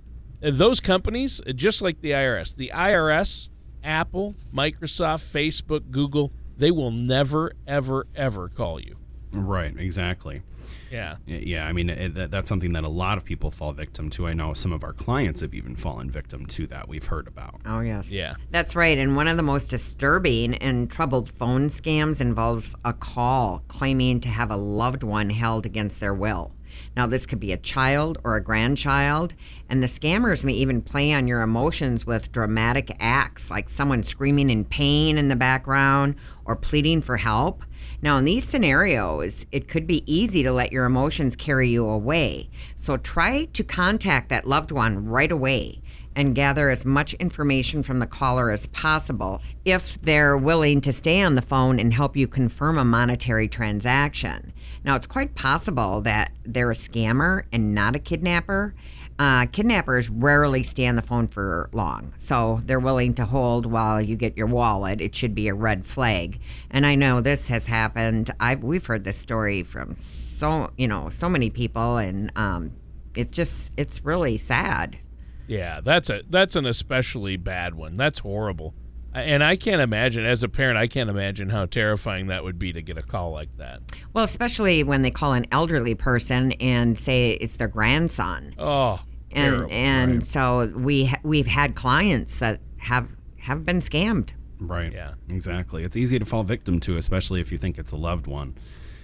uh, 0.42 0.50
those 0.52 0.80
companies, 0.80 1.40
uh, 1.46 1.52
just 1.52 1.80
like 1.80 2.00
the 2.00 2.10
IRS, 2.10 2.56
the 2.56 2.72
IRS, 2.74 3.50
Apple, 3.84 4.34
Microsoft, 4.52 5.22
Facebook, 5.32 5.90
Google, 5.90 6.32
they 6.56 6.72
will 6.72 6.90
never, 6.90 7.52
ever, 7.66 8.06
ever 8.16 8.48
call 8.48 8.80
you. 8.80 8.96
Right, 9.34 9.74
exactly. 9.76 10.42
Yeah. 10.90 11.16
Yeah, 11.26 11.66
I 11.66 11.72
mean, 11.72 11.90
it, 11.90 12.14
that, 12.14 12.30
that's 12.30 12.48
something 12.48 12.72
that 12.74 12.84
a 12.84 12.88
lot 12.88 13.18
of 13.18 13.24
people 13.24 13.50
fall 13.50 13.72
victim 13.72 14.10
to. 14.10 14.26
I 14.26 14.32
know 14.32 14.54
some 14.54 14.72
of 14.72 14.84
our 14.84 14.92
clients 14.92 15.40
have 15.40 15.52
even 15.54 15.76
fallen 15.76 16.10
victim 16.10 16.46
to 16.46 16.66
that 16.68 16.88
we've 16.88 17.06
heard 17.06 17.26
about. 17.26 17.60
Oh, 17.66 17.80
yes. 17.80 18.10
Yeah. 18.10 18.34
That's 18.50 18.76
right. 18.76 18.96
And 18.96 19.16
one 19.16 19.28
of 19.28 19.36
the 19.36 19.42
most 19.42 19.68
disturbing 19.68 20.54
and 20.54 20.90
troubled 20.90 21.28
phone 21.28 21.68
scams 21.68 22.20
involves 22.20 22.74
a 22.84 22.92
call 22.92 23.62
claiming 23.68 24.20
to 24.20 24.28
have 24.28 24.50
a 24.50 24.56
loved 24.56 25.02
one 25.02 25.30
held 25.30 25.66
against 25.66 26.00
their 26.00 26.14
will. 26.14 26.52
Now, 26.96 27.06
this 27.06 27.26
could 27.26 27.40
be 27.40 27.52
a 27.52 27.56
child 27.56 28.18
or 28.24 28.36
a 28.36 28.42
grandchild, 28.42 29.34
and 29.68 29.82
the 29.82 29.86
scammers 29.86 30.44
may 30.44 30.54
even 30.54 30.82
play 30.82 31.12
on 31.12 31.28
your 31.28 31.42
emotions 31.42 32.06
with 32.06 32.32
dramatic 32.32 32.96
acts 33.00 33.50
like 33.50 33.68
someone 33.68 34.02
screaming 34.02 34.50
in 34.50 34.64
pain 34.64 35.18
in 35.18 35.28
the 35.28 35.36
background 35.36 36.16
or 36.44 36.56
pleading 36.56 37.02
for 37.02 37.16
help. 37.16 37.64
Now, 38.04 38.18
in 38.18 38.24
these 38.24 38.44
scenarios, 38.46 39.46
it 39.50 39.66
could 39.66 39.86
be 39.86 40.04
easy 40.04 40.42
to 40.42 40.52
let 40.52 40.72
your 40.72 40.84
emotions 40.84 41.34
carry 41.36 41.70
you 41.70 41.86
away. 41.86 42.50
So 42.76 42.98
try 42.98 43.46
to 43.54 43.64
contact 43.64 44.28
that 44.28 44.46
loved 44.46 44.70
one 44.70 45.06
right 45.06 45.32
away 45.32 45.80
and 46.14 46.34
gather 46.34 46.68
as 46.68 46.84
much 46.84 47.14
information 47.14 47.82
from 47.82 48.00
the 48.00 48.06
caller 48.06 48.50
as 48.50 48.66
possible 48.66 49.40
if 49.64 49.98
they're 50.02 50.36
willing 50.36 50.82
to 50.82 50.92
stay 50.92 51.22
on 51.22 51.34
the 51.34 51.40
phone 51.40 51.80
and 51.80 51.94
help 51.94 52.14
you 52.14 52.28
confirm 52.28 52.76
a 52.76 52.84
monetary 52.84 53.48
transaction. 53.48 54.52
Now, 54.84 54.96
it's 54.96 55.06
quite 55.06 55.34
possible 55.34 56.02
that 56.02 56.30
they're 56.44 56.70
a 56.70 56.74
scammer 56.74 57.44
and 57.54 57.74
not 57.74 57.96
a 57.96 57.98
kidnapper. 57.98 58.74
Uh, 59.18 59.46
kidnappers 59.46 60.10
rarely 60.10 60.62
stay 60.62 60.86
on 60.86 60.96
the 60.96 61.02
phone 61.02 61.28
for 61.28 61.68
long, 61.72 62.12
so 62.16 62.60
they're 62.64 62.80
willing 62.80 63.14
to 63.14 63.24
hold 63.24 63.66
while 63.66 64.00
you 64.00 64.16
get 64.16 64.36
your 64.36 64.46
wallet. 64.46 65.00
It 65.00 65.14
should 65.14 65.34
be 65.34 65.48
a 65.48 65.54
red 65.54 65.86
flag, 65.86 66.40
and 66.70 66.84
I 66.84 66.94
know 66.96 67.20
this 67.20 67.48
has 67.48 67.66
happened. 67.66 68.30
I've 68.40 68.64
we've 68.64 68.84
heard 68.84 69.04
this 69.04 69.16
story 69.16 69.62
from 69.62 69.96
so 69.96 70.70
you 70.76 70.88
know 70.88 71.10
so 71.10 71.28
many 71.28 71.50
people, 71.50 71.98
and 71.98 72.32
um, 72.36 72.72
it's 73.14 73.30
just 73.30 73.70
it's 73.76 74.04
really 74.04 74.36
sad. 74.36 74.98
Yeah, 75.46 75.80
that's 75.80 76.10
a 76.10 76.22
that's 76.28 76.56
an 76.56 76.66
especially 76.66 77.36
bad 77.36 77.74
one. 77.74 77.96
That's 77.96 78.20
horrible. 78.20 78.74
And 79.14 79.44
I 79.44 79.56
can't 79.56 79.80
imagine, 79.80 80.24
as 80.24 80.42
a 80.42 80.48
parent, 80.48 80.76
I 80.76 80.88
can't 80.88 81.08
imagine 81.08 81.48
how 81.48 81.66
terrifying 81.66 82.26
that 82.26 82.42
would 82.42 82.58
be 82.58 82.72
to 82.72 82.82
get 82.82 83.00
a 83.00 83.06
call 83.06 83.30
like 83.30 83.56
that. 83.58 83.80
Well, 84.12 84.24
especially 84.24 84.82
when 84.82 85.02
they 85.02 85.10
call 85.12 85.34
an 85.34 85.46
elderly 85.52 85.94
person 85.94 86.52
and 86.52 86.98
say 86.98 87.32
it's 87.32 87.56
their 87.56 87.68
grandson. 87.68 88.54
Oh, 88.58 89.00
and 89.30 89.54
terrible. 89.54 89.72
and 89.72 90.12
right. 90.14 90.22
so 90.22 90.72
we 90.76 91.06
ha- 91.06 91.20
we've 91.22 91.46
had 91.46 91.74
clients 91.74 92.38
that 92.40 92.60
have 92.78 93.08
have 93.38 93.64
been 93.64 93.80
scammed. 93.80 94.32
Right. 94.58 94.92
Yeah. 94.92 95.14
Exactly. 95.28 95.84
It's 95.84 95.96
easy 95.96 96.18
to 96.18 96.24
fall 96.24 96.42
victim 96.42 96.80
to, 96.80 96.96
especially 96.96 97.40
if 97.40 97.52
you 97.52 97.58
think 97.58 97.78
it's 97.78 97.92
a 97.92 97.96
loved 97.96 98.26
one. 98.26 98.54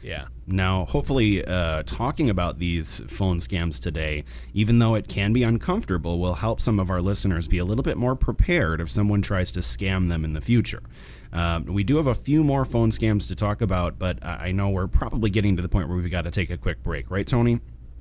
Yeah. 0.02 0.26
Now, 0.46 0.84
hopefully, 0.86 1.44
uh, 1.44 1.82
talking 1.84 2.28
about 2.28 2.58
these 2.58 3.02
phone 3.06 3.38
scams 3.38 3.80
today, 3.80 4.24
even 4.52 4.78
though 4.78 4.94
it 4.94 5.08
can 5.08 5.32
be 5.32 5.42
uncomfortable, 5.42 6.18
will 6.18 6.34
help 6.34 6.60
some 6.60 6.80
of 6.80 6.90
our 6.90 7.00
listeners 7.00 7.48
be 7.48 7.58
a 7.58 7.64
little 7.64 7.84
bit 7.84 7.96
more 7.96 8.16
prepared 8.16 8.80
if 8.80 8.90
someone 8.90 9.22
tries 9.22 9.50
to 9.52 9.60
scam 9.60 10.08
them 10.08 10.24
in 10.24 10.32
the 10.32 10.40
future. 10.40 10.82
Um, 11.32 11.66
we 11.66 11.84
do 11.84 11.96
have 11.96 12.08
a 12.08 12.14
few 12.14 12.42
more 12.42 12.64
phone 12.64 12.90
scams 12.90 13.28
to 13.28 13.36
talk 13.36 13.60
about, 13.60 13.98
but 13.98 14.18
I 14.24 14.50
I 14.50 14.52
know 14.52 14.68
we're 14.70 14.88
probably 14.88 15.30
getting 15.30 15.54
to 15.56 15.62
the 15.62 15.68
point 15.68 15.88
where 15.88 15.96
we've 15.96 16.10
got 16.10 16.22
to 16.22 16.30
take 16.32 16.50
a 16.50 16.56
quick 16.56 16.82
break, 16.82 17.08
right, 17.08 17.26
Tony? 17.26 17.60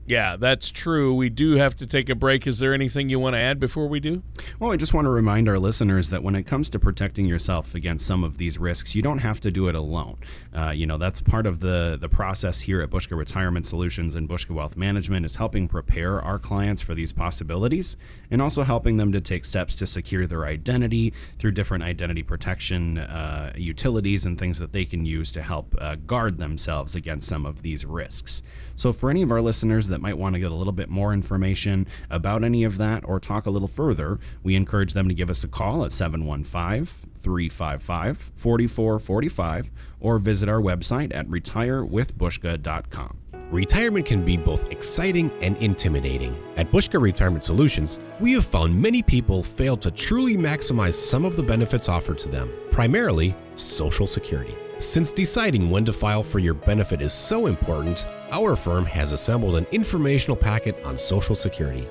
Yeah, 0.10 0.38
that's 0.38 0.72
true. 0.72 1.14
We 1.14 1.30
do 1.30 1.58
have 1.58 1.76
to 1.76 1.86
take 1.86 2.10
a 2.10 2.16
break. 2.16 2.48
Is 2.48 2.58
there 2.58 2.74
anything 2.74 3.10
you 3.10 3.20
want 3.20 3.36
to 3.36 3.38
add 3.38 3.60
before 3.60 3.88
we 3.88 4.00
do? 4.00 4.24
Well, 4.58 4.72
I 4.72 4.76
just 4.76 4.92
want 4.92 5.06
to 5.06 5.12
remind 5.12 5.48
our 5.48 5.60
listeners 5.60 6.10
that 6.10 6.24
when 6.24 6.34
it 6.34 6.48
comes 6.48 6.68
to 6.70 6.80
protecting 6.80 7.28
yourself 7.28 7.76
against 7.76 8.08
some 8.08 8.24
of 8.24 8.40
these 8.40 8.58
risks, 8.58 8.96
you 8.96 9.04
don't 9.04 9.20
have 9.20 9.40
to 9.42 9.52
do 9.52 9.68
it 9.68 9.76
alone. 9.76 10.18
Uh, 10.52 10.72
you 10.72 10.88
know, 10.88 10.98
that's 10.98 11.22
part 11.22 11.46
of 11.46 11.60
the 11.60 11.96
the 12.02 12.10
process 12.10 12.62
here 12.62 12.82
at 12.82 12.90
Bushka 12.90 13.16
Retirement 13.16 13.68
Solutions 13.68 14.16
and 14.16 14.28
Bushka 14.28 14.50
Wealth 14.50 14.76
Management 14.76 15.28
is 15.28 15.36
helping 15.36 15.68
prepare 15.68 16.20
our 16.20 16.40
clients 16.40 16.82
for 16.82 16.96
these 16.96 17.14
possibilities 17.14 17.96
and 18.32 18.42
also 18.42 18.64
helping 18.64 18.98
them 18.98 19.12
to 19.12 19.22
take 19.22 19.46
steps 19.46 19.76
to 19.76 19.86
secure 19.86 20.26
their 20.26 20.44
identity 20.44 21.14
through 21.38 21.52
different 21.52 21.84
identity 21.84 22.24
protection 22.24 22.98
uh, 22.98 23.54
utilities 23.56 24.26
and 24.26 24.40
things 24.40 24.58
that 24.58 24.74
they 24.74 24.86
can 24.86 25.06
use 25.06 25.32
to 25.32 25.44
help 25.44 25.76
uh, 25.80 25.94
guard 25.94 26.40
themselves 26.40 26.96
against 26.96 27.28
some 27.30 27.46
of 27.46 27.62
these 27.62 27.86
risks. 27.86 28.42
So, 28.76 28.92
for 28.92 29.12
any 29.12 29.22
of 29.22 29.32
our 29.32 29.42
listeners 29.42 29.88
that 30.00 30.08
might 30.08 30.18
want 30.18 30.34
to 30.34 30.40
get 30.40 30.52
a 30.52 30.56
little 30.56 30.74
bit 30.74 30.90
more 30.90 31.14
information 31.14 31.86
about 32.10 32.44
any 32.44 32.64
of 32.64 32.78
that 32.78 33.04
or 33.06 33.20
talk 33.20 33.46
a 33.46 33.50
little 33.50 33.68
further, 33.68 34.18
we 34.44 34.56
encourage 34.56 34.94
them 34.94 35.10
to 35.10 35.14
give 35.14 35.30
us 35.30 35.44
a 35.44 35.48
call 35.48 35.84
at 35.84 35.92
715 35.92 36.86
355 37.16 38.32
4445 38.36 39.72
or 40.00 40.18
visit 40.18 40.48
our 40.48 40.62
website 40.62 41.14
at 41.14 41.28
retirewithbushka.com. 41.28 43.18
Retirement 43.52 44.06
can 44.06 44.24
be 44.24 44.38
both 44.38 44.70
exciting 44.72 45.32
and 45.42 45.58
intimidating. 45.58 46.38
At 46.56 46.72
Bushka 46.72 47.02
Retirement 47.02 47.44
Solutions, 47.44 48.00
we 48.20 48.34
have 48.34 48.46
found 48.46 48.80
many 48.80 49.02
people 49.02 49.42
fail 49.42 49.76
to 49.78 49.90
truly 49.90 50.38
maximize 50.38 50.94
some 50.94 51.26
of 51.26 51.36
the 51.36 51.44
benefits 51.44 51.90
offered 51.90 52.20
to 52.20 52.30
them, 52.30 52.54
primarily 52.70 53.36
Social 53.56 54.06
Security. 54.06 54.56
Since 54.80 55.12
deciding 55.12 55.70
when 55.70 55.84
to 55.84 55.92
file 55.92 56.24
for 56.24 56.40
your 56.40 56.54
benefit 56.54 57.02
is 57.02 57.12
so 57.12 57.48
important, 57.48 58.08
our 58.32 58.56
firm 58.56 58.86
has 58.86 59.12
assembled 59.12 59.56
an 59.56 59.66
informational 59.74 60.38
packet 60.38 60.82
on 60.86 60.98
Social 60.98 61.36
Security. 61.36 61.86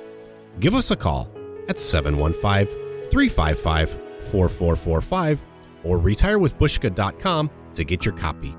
Give 0.58 0.74
us 0.74 0.90
a 0.90 0.96
call 0.96 1.30
at 1.68 1.78
715 1.78 3.10
355 3.10 3.90
4445 4.30 5.44
or 5.84 5.98
retirewithbushka.com 5.98 7.50
to 7.74 7.84
get 7.84 8.06
your 8.06 8.14
copy. 8.14 8.56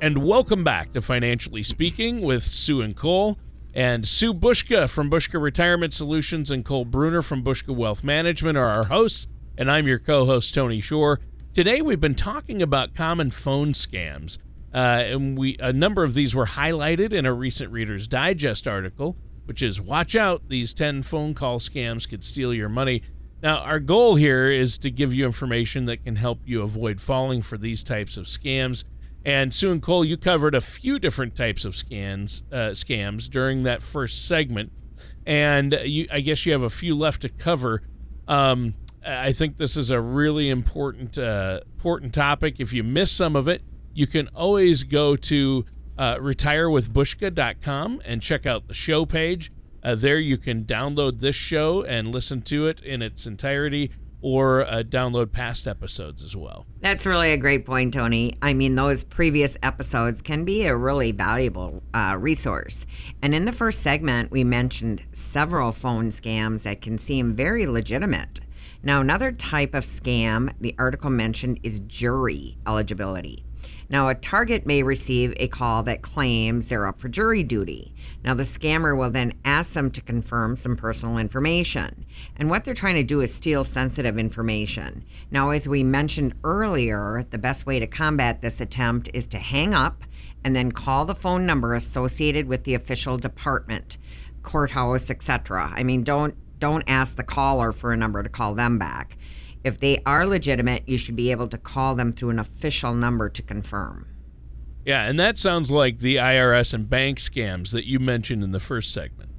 And 0.00 0.24
welcome 0.24 0.64
back 0.64 0.94
to 0.94 1.02
Financially 1.02 1.62
Speaking 1.62 2.22
with 2.22 2.42
Sue 2.42 2.80
and 2.80 2.96
Cole. 2.96 3.38
And 3.74 4.08
Sue 4.08 4.32
Bushka 4.32 4.88
from 4.88 5.10
Bushka 5.10 5.38
Retirement 5.38 5.92
Solutions 5.92 6.50
and 6.50 6.64
Cole 6.64 6.86
Bruner 6.86 7.20
from 7.20 7.44
Bushka 7.44 7.76
Wealth 7.76 8.04
Management 8.04 8.56
are 8.56 8.70
our 8.70 8.84
hosts. 8.84 9.26
And 9.58 9.70
I'm 9.70 9.86
your 9.86 9.98
co 9.98 10.24
host, 10.24 10.54
Tony 10.54 10.80
Shore. 10.80 11.20
Today 11.54 11.80
we've 11.80 12.00
been 12.00 12.16
talking 12.16 12.60
about 12.60 12.96
common 12.96 13.30
phone 13.30 13.74
scams. 13.74 14.38
Uh, 14.74 15.04
and 15.06 15.38
we 15.38 15.56
a 15.60 15.72
number 15.72 16.02
of 16.02 16.14
these 16.14 16.34
were 16.34 16.46
highlighted 16.46 17.12
in 17.12 17.26
a 17.26 17.32
recent 17.32 17.70
Reader's 17.70 18.08
Digest 18.08 18.66
article, 18.66 19.16
which 19.44 19.62
is 19.62 19.80
watch 19.80 20.16
out, 20.16 20.48
these 20.48 20.74
10 20.74 21.04
phone 21.04 21.32
call 21.32 21.60
scams 21.60 22.08
could 22.10 22.24
steal 22.24 22.52
your 22.52 22.68
money. 22.68 23.04
Now, 23.40 23.58
our 23.58 23.78
goal 23.78 24.16
here 24.16 24.50
is 24.50 24.78
to 24.78 24.90
give 24.90 25.14
you 25.14 25.24
information 25.26 25.84
that 25.84 26.02
can 26.02 26.16
help 26.16 26.40
you 26.44 26.60
avoid 26.60 27.00
falling 27.00 27.40
for 27.40 27.56
these 27.56 27.84
types 27.84 28.16
of 28.16 28.26
scams. 28.26 28.82
And 29.24 29.54
Sue 29.54 29.70
and 29.70 29.80
Cole, 29.80 30.04
you 30.04 30.16
covered 30.16 30.56
a 30.56 30.60
few 30.60 30.98
different 30.98 31.36
types 31.36 31.64
of 31.64 31.76
scans, 31.76 32.42
uh, 32.50 32.70
scams 32.70 33.30
during 33.30 33.62
that 33.62 33.80
first 33.80 34.26
segment, 34.26 34.72
and 35.24 35.78
you, 35.84 36.08
I 36.10 36.18
guess 36.18 36.46
you 36.46 36.52
have 36.52 36.62
a 36.62 36.68
few 36.68 36.96
left 36.96 37.22
to 37.22 37.28
cover. 37.28 37.82
Um, 38.26 38.74
I 39.06 39.32
think 39.32 39.58
this 39.58 39.76
is 39.76 39.90
a 39.90 40.00
really 40.00 40.48
important, 40.50 41.18
uh, 41.18 41.60
important 41.74 42.14
topic. 42.14 42.56
If 42.58 42.72
you 42.72 42.82
miss 42.82 43.12
some 43.12 43.36
of 43.36 43.48
it, 43.48 43.62
you 43.92 44.06
can 44.06 44.28
always 44.28 44.82
go 44.82 45.14
to 45.16 45.64
uh, 45.98 46.16
retirewithbushka.com 46.16 48.02
and 48.04 48.22
check 48.22 48.46
out 48.46 48.66
the 48.66 48.74
show 48.74 49.06
page. 49.06 49.52
Uh, 49.82 49.94
there 49.94 50.18
you 50.18 50.38
can 50.38 50.64
download 50.64 51.20
this 51.20 51.36
show 51.36 51.82
and 51.82 52.08
listen 52.08 52.40
to 52.42 52.66
it 52.66 52.80
in 52.80 53.02
its 53.02 53.26
entirety 53.26 53.90
or 54.22 54.64
uh, 54.64 54.82
download 54.82 55.30
past 55.32 55.68
episodes 55.68 56.22
as 56.22 56.34
well. 56.34 56.64
That's 56.80 57.04
really 57.04 57.32
a 57.32 57.36
great 57.36 57.66
point, 57.66 57.92
Tony. 57.92 58.32
I 58.40 58.54
mean, 58.54 58.74
those 58.74 59.04
previous 59.04 59.58
episodes 59.62 60.22
can 60.22 60.46
be 60.46 60.64
a 60.64 60.74
really 60.74 61.12
valuable 61.12 61.82
uh, 61.92 62.16
resource. 62.18 62.86
And 63.20 63.34
in 63.34 63.44
the 63.44 63.52
first 63.52 63.82
segment, 63.82 64.30
we 64.30 64.42
mentioned 64.42 65.02
several 65.12 65.72
phone 65.72 66.08
scams 66.08 66.62
that 66.62 66.80
can 66.80 66.96
seem 66.96 67.34
very 67.34 67.66
legitimate. 67.66 68.40
Now, 68.84 69.00
another 69.00 69.32
type 69.32 69.72
of 69.74 69.82
scam 69.82 70.52
the 70.60 70.74
article 70.78 71.08
mentioned 71.08 71.58
is 71.62 71.80
jury 71.80 72.58
eligibility. 72.66 73.42
Now, 73.88 74.08
a 74.08 74.14
target 74.14 74.66
may 74.66 74.82
receive 74.82 75.32
a 75.38 75.48
call 75.48 75.82
that 75.84 76.02
claims 76.02 76.68
they're 76.68 76.86
up 76.86 76.98
for 76.98 77.08
jury 77.08 77.42
duty. 77.42 77.94
Now, 78.22 78.34
the 78.34 78.42
scammer 78.42 78.96
will 78.96 79.10
then 79.10 79.32
ask 79.42 79.72
them 79.72 79.90
to 79.92 80.02
confirm 80.02 80.58
some 80.58 80.76
personal 80.76 81.16
information. 81.16 82.04
And 82.36 82.50
what 82.50 82.64
they're 82.64 82.74
trying 82.74 82.96
to 82.96 83.04
do 83.04 83.22
is 83.22 83.32
steal 83.32 83.64
sensitive 83.64 84.18
information. 84.18 85.04
Now, 85.30 85.48
as 85.48 85.66
we 85.66 85.82
mentioned 85.82 86.34
earlier, 86.44 87.24
the 87.30 87.38
best 87.38 87.64
way 87.64 87.78
to 87.78 87.86
combat 87.86 88.42
this 88.42 88.60
attempt 88.60 89.08
is 89.14 89.26
to 89.28 89.38
hang 89.38 89.72
up 89.72 90.04
and 90.44 90.54
then 90.54 90.72
call 90.72 91.06
the 91.06 91.14
phone 91.14 91.46
number 91.46 91.74
associated 91.74 92.48
with 92.48 92.64
the 92.64 92.74
official 92.74 93.16
department, 93.16 93.96
courthouse, 94.42 95.10
etc. 95.10 95.72
I 95.74 95.82
mean, 95.82 96.02
don't 96.02 96.36
don't 96.64 96.84
ask 96.88 97.16
the 97.16 97.22
caller 97.22 97.72
for 97.72 97.92
a 97.92 97.96
number 97.96 98.22
to 98.22 98.28
call 98.30 98.54
them 98.54 98.78
back. 98.78 99.18
If 99.64 99.80
they 99.80 99.98
are 100.06 100.24
legitimate, 100.24 100.88
you 100.88 100.96
should 100.96 101.14
be 101.14 101.30
able 101.30 101.46
to 101.48 101.58
call 101.58 101.94
them 101.94 102.10
through 102.10 102.30
an 102.30 102.38
official 102.38 102.94
number 102.94 103.28
to 103.28 103.42
confirm. 103.42 104.08
Yeah, 104.82 105.02
and 105.02 105.20
that 105.20 105.36
sounds 105.36 105.70
like 105.70 105.98
the 105.98 106.16
IRS 106.16 106.72
and 106.72 106.88
bank 106.88 107.18
scams 107.18 107.70
that 107.72 107.86
you 107.86 107.98
mentioned 107.98 108.42
in 108.42 108.52
the 108.52 108.60
first 108.60 108.94
segment. 108.94 109.30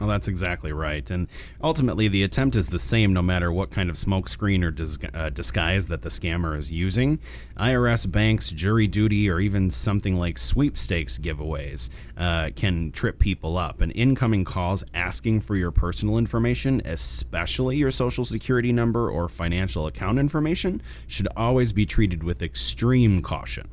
Well, 0.00 0.08
that's 0.08 0.28
exactly 0.28 0.72
right. 0.72 1.08
And 1.10 1.26
ultimately, 1.60 2.06
the 2.06 2.22
attempt 2.22 2.54
is 2.54 2.68
the 2.68 2.78
same 2.78 3.12
no 3.12 3.20
matter 3.20 3.50
what 3.50 3.70
kind 3.70 3.90
of 3.90 3.96
smokescreen 3.96 4.62
or 4.62 4.70
dis- 4.70 4.98
uh, 5.12 5.30
disguise 5.30 5.86
that 5.88 6.02
the 6.02 6.08
scammer 6.08 6.56
is 6.56 6.70
using. 6.70 7.18
IRS, 7.56 8.10
banks, 8.10 8.50
jury 8.50 8.86
duty, 8.86 9.28
or 9.28 9.40
even 9.40 9.70
something 9.70 10.16
like 10.16 10.38
sweepstakes 10.38 11.18
giveaways 11.18 11.90
uh, 12.16 12.50
can 12.54 12.92
trip 12.92 13.18
people 13.18 13.58
up. 13.58 13.80
And 13.80 13.90
incoming 13.96 14.44
calls 14.44 14.84
asking 14.94 15.40
for 15.40 15.56
your 15.56 15.72
personal 15.72 16.16
information, 16.16 16.80
especially 16.84 17.76
your 17.76 17.90
social 17.90 18.24
security 18.24 18.72
number 18.72 19.10
or 19.10 19.28
financial 19.28 19.86
account 19.86 20.20
information, 20.20 20.80
should 21.08 21.28
always 21.36 21.72
be 21.72 21.86
treated 21.86 22.22
with 22.22 22.40
extreme 22.40 23.20
caution. 23.20 23.68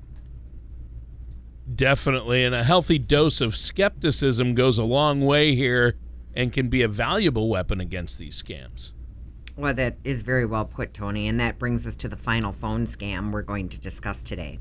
Definitely, 1.74 2.44
and 2.44 2.54
a 2.54 2.64
healthy 2.64 3.00
dose 3.00 3.42
of 3.42 3.58
skepticism 3.58 4.54
goes 4.54 4.78
a 4.78 4.84
long 4.84 5.22
way 5.22 5.56
here 5.56 5.96
and 6.36 6.52
can 6.52 6.68
be 6.68 6.82
a 6.82 6.88
valuable 6.88 7.50
weapon 7.50 7.80
against 7.80 8.20
these 8.20 8.42
scams. 8.42 8.92
Well, 9.58 9.74
that 9.74 9.98
is 10.04 10.22
very 10.22 10.46
well 10.46 10.66
put, 10.66 10.94
Tony. 10.94 11.28
And 11.28 11.40
that 11.40 11.58
brings 11.58 11.88
us 11.88 11.96
to 11.98 12.10
the 12.10 12.18
final 12.18 12.52
phone 12.52 12.86
scam 12.86 13.32
we're 13.32 13.42
going 13.42 13.70
to 13.70 13.80
discuss 13.80 14.22
today. 14.22 14.60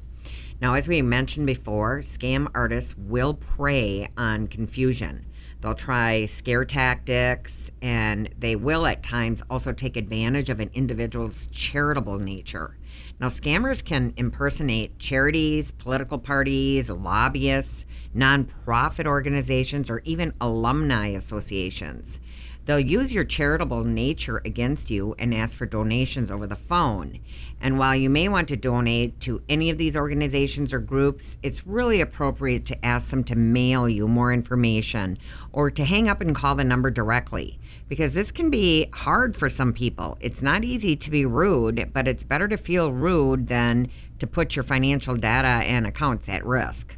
Now, 0.60 0.74
as 0.74 0.86
we 0.86 1.02
mentioned 1.02 1.46
before, 1.46 1.98
scam 1.98 2.48
artists 2.54 2.96
will 2.96 3.34
prey 3.34 4.08
on 4.16 4.46
confusion. 4.46 5.26
They'll 5.60 5.74
try 5.74 6.26
scare 6.26 6.64
tactics, 6.64 7.70
and 7.80 8.28
they 8.38 8.54
will 8.54 8.86
at 8.86 9.02
times 9.02 9.42
also 9.48 9.72
take 9.72 9.96
advantage 9.96 10.50
of 10.50 10.60
an 10.60 10.70
individual's 10.74 11.46
charitable 11.48 12.18
nature. 12.18 12.76
Now, 13.18 13.28
scammers 13.28 13.82
can 13.82 14.12
impersonate 14.16 14.98
charities, 14.98 15.72
political 15.72 16.18
parties, 16.18 16.90
lobbyists, 16.90 17.86
nonprofit 18.14 19.06
organizations, 19.06 19.90
or 19.90 20.00
even 20.04 20.32
alumni 20.40 21.08
associations. 21.08 22.20
They'll 22.64 22.80
use 22.80 23.14
your 23.14 23.24
charitable 23.24 23.84
nature 23.84 24.40
against 24.44 24.90
you 24.90 25.14
and 25.18 25.34
ask 25.34 25.56
for 25.56 25.66
donations 25.66 26.30
over 26.30 26.46
the 26.46 26.56
phone. 26.56 27.18
And 27.60 27.78
while 27.78 27.94
you 27.94 28.08
may 28.08 28.28
want 28.28 28.48
to 28.48 28.56
donate 28.56 29.20
to 29.20 29.42
any 29.50 29.68
of 29.68 29.76
these 29.76 29.96
organizations 29.96 30.72
or 30.72 30.78
groups, 30.78 31.36
it's 31.42 31.66
really 31.66 32.00
appropriate 32.00 32.64
to 32.66 32.84
ask 32.84 33.10
them 33.10 33.22
to 33.24 33.36
mail 33.36 33.86
you 33.86 34.08
more 34.08 34.32
information 34.32 35.18
or 35.52 35.70
to 35.72 35.84
hang 35.84 36.08
up 36.08 36.22
and 36.22 36.34
call 36.34 36.54
the 36.54 36.64
number 36.64 36.90
directly 36.90 37.58
because 37.86 38.14
this 38.14 38.30
can 38.30 38.48
be 38.48 38.88
hard 38.94 39.36
for 39.36 39.50
some 39.50 39.74
people. 39.74 40.16
It's 40.22 40.40
not 40.40 40.64
easy 40.64 40.96
to 40.96 41.10
be 41.10 41.26
rude, 41.26 41.90
but 41.92 42.08
it's 42.08 42.24
better 42.24 42.48
to 42.48 42.56
feel 42.56 42.92
rude 42.92 43.48
than 43.48 43.90
to 44.20 44.26
put 44.26 44.56
your 44.56 44.62
financial 44.62 45.16
data 45.16 45.48
and 45.48 45.86
accounts 45.86 46.30
at 46.30 46.46
risk. 46.46 46.96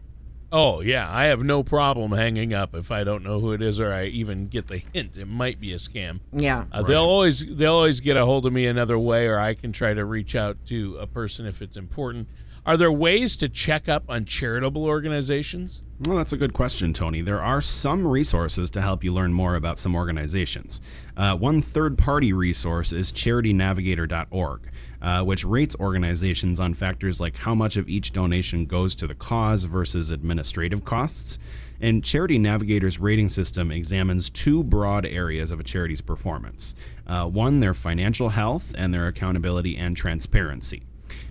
Oh, 0.53 0.81
yeah. 0.81 1.09
I 1.11 1.25
have 1.25 1.43
no 1.43 1.63
problem 1.63 2.13
hanging 2.13 2.55
up 2.55 2.75
if 2.75 2.91
I 2.91 3.03
don't 3.05 3.23
know 3.25 3.41
who 3.41 3.53
it 3.53 3.61
is 3.63 3.81
or 3.81 3.93
I 3.93 4.05
even 4.05 4.47
get 4.47 4.69
the 4.69 4.79
hint 4.79 5.17
it 5.17 5.27
might 5.27 5.61
be 5.61 5.73
a 5.73 5.77
scam. 5.77 6.21
Yeah. 6.33 6.65
Uh, 6.71 6.83
They'll 6.83 7.03
always 7.03 7.45
they'll 7.57 7.75
always 7.75 8.01
get 8.01 8.17
a 8.17 8.25
hold 8.25 8.47
of 8.47 8.53
me 8.53 8.67
another 8.67 8.99
way 8.99 9.27
or 9.27 9.39
I 9.39 9.55
can 9.55 9.73
try 9.73 9.93
to 9.95 10.05
reach 10.05 10.37
out 10.37 10.57
to 10.67 10.97
a 10.99 11.07
person 11.07 11.47
if 11.47 11.61
it's 11.63 11.77
important. 11.77 12.29
Are 12.65 12.77
there 12.77 12.91
ways 12.91 13.37
to 13.37 13.49
check 13.49 13.89
up 13.89 14.03
on 14.09 14.25
charitable 14.25 14.85
organizations? 14.85 15.83
Well, 16.01 16.17
that's 16.17 16.33
a 16.33 16.37
good 16.37 16.53
question, 16.53 16.93
Tony. 16.93 17.21
There 17.21 17.41
are 17.41 17.61
some 17.61 18.05
resources 18.05 18.71
to 18.73 18.81
help 18.83 19.05
you 19.05 19.13
learn 19.13 19.33
more 19.33 19.55
about 19.55 19.79
some 19.79 19.95
organizations. 19.95 20.81
Uh, 21.17 21.37
one 21.37 21.63
third 21.63 21.97
party 21.97 22.33
resource 22.33 22.93
is 22.93 23.13
charitynavigator.org, 23.13 24.69
uh, 25.01 25.23
which 25.23 25.45
rates 25.45 25.77
organizations 25.79 26.61
on 26.61 26.75
factors 26.75 27.21
like 27.21 27.37
how 27.39 27.55
much 27.55 27.77
of 27.77 27.89
each 27.89 28.13
donation 28.13 28.67
goes 28.67 28.95
to 28.95 29.07
the 29.07 29.15
cause 29.15 29.65
versus 29.65 30.11
administrative 30.11 30.85
costs. 30.85 31.39
And 31.81 32.03
Charity 32.03 32.39
Navigator's 32.39 32.99
rating 32.99 33.29
system 33.29 33.71
examines 33.71 34.31
two 34.31 34.65
broad 34.65 35.05
areas 35.05 35.51
of 35.51 35.61
a 35.61 35.65
charity's 35.65 36.01
performance 36.01 36.75
uh, 37.07 37.27
one, 37.27 37.61
their 37.61 37.75
financial 37.75 38.31
health, 38.31 38.75
and 38.77 38.93
their 38.93 39.07
accountability 39.07 39.77
and 39.77 39.97
transparency. 39.97 40.83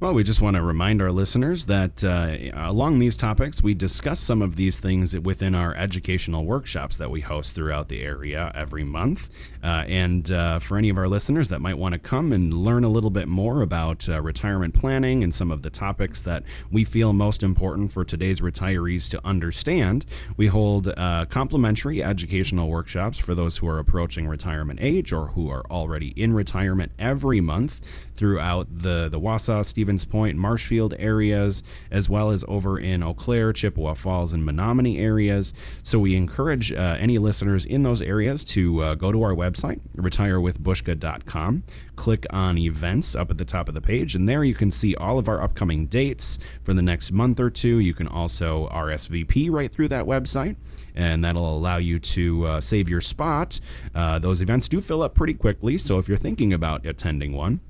Well, 0.00 0.14
we 0.14 0.22
just 0.22 0.40
want 0.40 0.56
to 0.56 0.62
remind 0.62 1.02
our 1.02 1.12
listeners 1.12 1.66
that 1.66 2.02
uh, 2.02 2.36
along 2.54 3.00
these 3.00 3.16
topics, 3.16 3.62
we 3.62 3.74
discuss 3.74 4.18
some 4.18 4.40
of 4.40 4.56
these 4.56 4.78
things 4.78 5.18
within 5.18 5.54
our 5.54 5.74
educational 5.74 6.46
workshops 6.46 6.96
that 6.96 7.10
we 7.10 7.20
host 7.20 7.54
throughout 7.54 7.88
the 7.88 8.02
area 8.02 8.50
every 8.54 8.82
month. 8.82 9.28
Uh, 9.62 9.84
and 9.86 10.30
uh, 10.30 10.58
for 10.58 10.78
any 10.78 10.88
of 10.88 10.96
our 10.96 11.06
listeners 11.06 11.50
that 11.50 11.60
might 11.60 11.76
want 11.76 11.92
to 11.92 11.98
come 11.98 12.32
and 12.32 12.54
learn 12.54 12.82
a 12.82 12.88
little 12.88 13.10
bit 13.10 13.28
more 13.28 13.60
about 13.60 14.08
uh, 14.08 14.20
retirement 14.22 14.72
planning 14.72 15.22
and 15.22 15.34
some 15.34 15.50
of 15.50 15.62
the 15.62 15.68
topics 15.68 16.22
that 16.22 16.44
we 16.70 16.82
feel 16.82 17.12
most 17.12 17.42
important 17.42 17.90
for 17.90 18.04
today's 18.04 18.40
retirees 18.40 19.08
to 19.10 19.20
understand, 19.22 20.06
we 20.36 20.46
hold 20.46 20.88
uh, 20.96 21.26
complimentary 21.26 22.02
educational 22.02 22.70
workshops 22.70 23.18
for 23.18 23.34
those 23.34 23.58
who 23.58 23.68
are 23.68 23.78
approaching 23.78 24.26
retirement 24.26 24.78
age 24.82 25.12
or 25.12 25.28
who 25.28 25.50
are 25.50 25.64
already 25.70 26.08
in 26.20 26.32
retirement 26.32 26.92
every 26.98 27.40
month 27.40 27.80
throughout 28.14 28.66
the, 28.70 29.08
the 29.10 29.20
Wausau, 29.20 29.59
Stevens 29.62 30.04
Point, 30.04 30.36
Marshfield 30.36 30.94
areas, 30.98 31.62
as 31.90 32.08
well 32.08 32.30
as 32.30 32.44
over 32.48 32.78
in 32.78 33.02
Eau 33.02 33.14
Claire, 33.14 33.52
Chippewa 33.52 33.94
Falls, 33.94 34.32
and 34.32 34.42
Menomonie 34.46 35.00
areas. 35.00 35.52
So 35.82 35.98
we 35.98 36.16
encourage 36.16 36.72
uh, 36.72 36.96
any 36.98 37.18
listeners 37.18 37.64
in 37.64 37.82
those 37.82 38.02
areas 38.02 38.44
to 38.44 38.82
uh, 38.82 38.94
go 38.94 39.12
to 39.12 39.22
our 39.22 39.34
website, 39.34 39.80
retirewithbushka.com, 39.96 41.64
click 41.96 42.26
on 42.30 42.58
events 42.58 43.14
up 43.14 43.30
at 43.30 43.38
the 43.38 43.44
top 43.44 43.68
of 43.68 43.74
the 43.74 43.80
page, 43.80 44.14
and 44.14 44.28
there 44.28 44.44
you 44.44 44.54
can 44.54 44.70
see 44.70 44.94
all 44.94 45.18
of 45.18 45.28
our 45.28 45.42
upcoming 45.42 45.86
dates 45.86 46.38
for 46.62 46.74
the 46.74 46.82
next 46.82 47.12
month 47.12 47.38
or 47.40 47.50
two. 47.50 47.78
You 47.78 47.94
can 47.94 48.08
also 48.08 48.68
RSVP 48.68 49.50
right 49.50 49.70
through 49.70 49.88
that 49.88 50.06
website 50.06 50.56
and 50.94 51.24
that'll 51.24 51.56
allow 51.56 51.76
you 51.76 51.98
to 51.98 52.46
uh, 52.46 52.60
save 52.60 52.88
your 52.88 53.00
spot. 53.00 53.60
Uh, 53.94 54.18
those 54.18 54.40
events 54.40 54.68
do 54.68 54.80
fill 54.80 55.02
up 55.02 55.14
pretty 55.14 55.34
quickly, 55.34 55.78
so 55.78 55.98
if 55.98 56.08
you're 56.08 56.16
thinking 56.16 56.52
about 56.52 56.84
attending 56.86 57.32
one, 57.32 57.60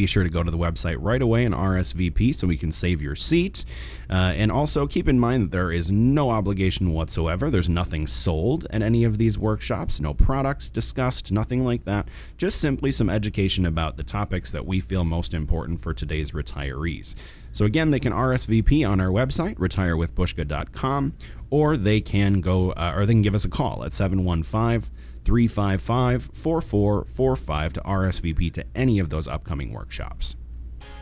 be 0.00 0.06
sure 0.06 0.24
to 0.24 0.30
go 0.30 0.42
to 0.42 0.50
the 0.50 0.56
website 0.56 0.96
right 0.98 1.20
away 1.20 1.44
and 1.44 1.54
RSVP 1.54 2.34
so 2.34 2.46
we 2.46 2.56
can 2.56 2.72
save 2.72 3.02
your 3.02 3.14
seat. 3.14 3.66
Uh, 4.08 4.32
and 4.34 4.50
also 4.50 4.86
keep 4.86 5.06
in 5.06 5.20
mind 5.20 5.44
that 5.44 5.50
there 5.50 5.70
is 5.70 5.90
no 5.90 6.30
obligation 6.30 6.94
whatsoever. 6.94 7.50
There's 7.50 7.68
nothing 7.68 8.06
sold 8.06 8.66
at 8.70 8.80
any 8.80 9.04
of 9.04 9.18
these 9.18 9.38
workshops, 9.38 10.00
no 10.00 10.14
products 10.14 10.70
discussed, 10.70 11.30
nothing 11.30 11.66
like 11.66 11.84
that. 11.84 12.08
Just 12.38 12.60
simply 12.60 12.90
some 12.90 13.10
education 13.10 13.66
about 13.66 13.98
the 13.98 14.02
topics 14.02 14.50
that 14.52 14.64
we 14.64 14.80
feel 14.80 15.04
most 15.04 15.34
important 15.34 15.80
for 15.80 15.92
today's 15.92 16.32
retirees. 16.32 17.14
So 17.52 17.66
again, 17.66 17.90
they 17.90 18.00
can 18.00 18.14
RSVP 18.14 18.88
on 18.88 19.00
our 19.00 19.08
website, 19.08 19.56
retirewithbushka.com, 19.56 21.12
or 21.50 21.76
they 21.76 22.00
can 22.00 22.40
go, 22.40 22.70
uh, 22.72 22.94
or 22.96 23.04
they 23.04 23.12
can 23.12 23.22
give 23.22 23.34
us 23.34 23.44
a 23.44 23.50
call 23.50 23.84
at 23.84 23.92
715- 23.92 24.88
355 25.24 26.30
4445 26.32 27.72
to 27.74 27.80
RSVP 27.80 28.52
to 28.54 28.64
any 28.74 28.98
of 28.98 29.10
those 29.10 29.28
upcoming 29.28 29.72
workshops. 29.72 30.36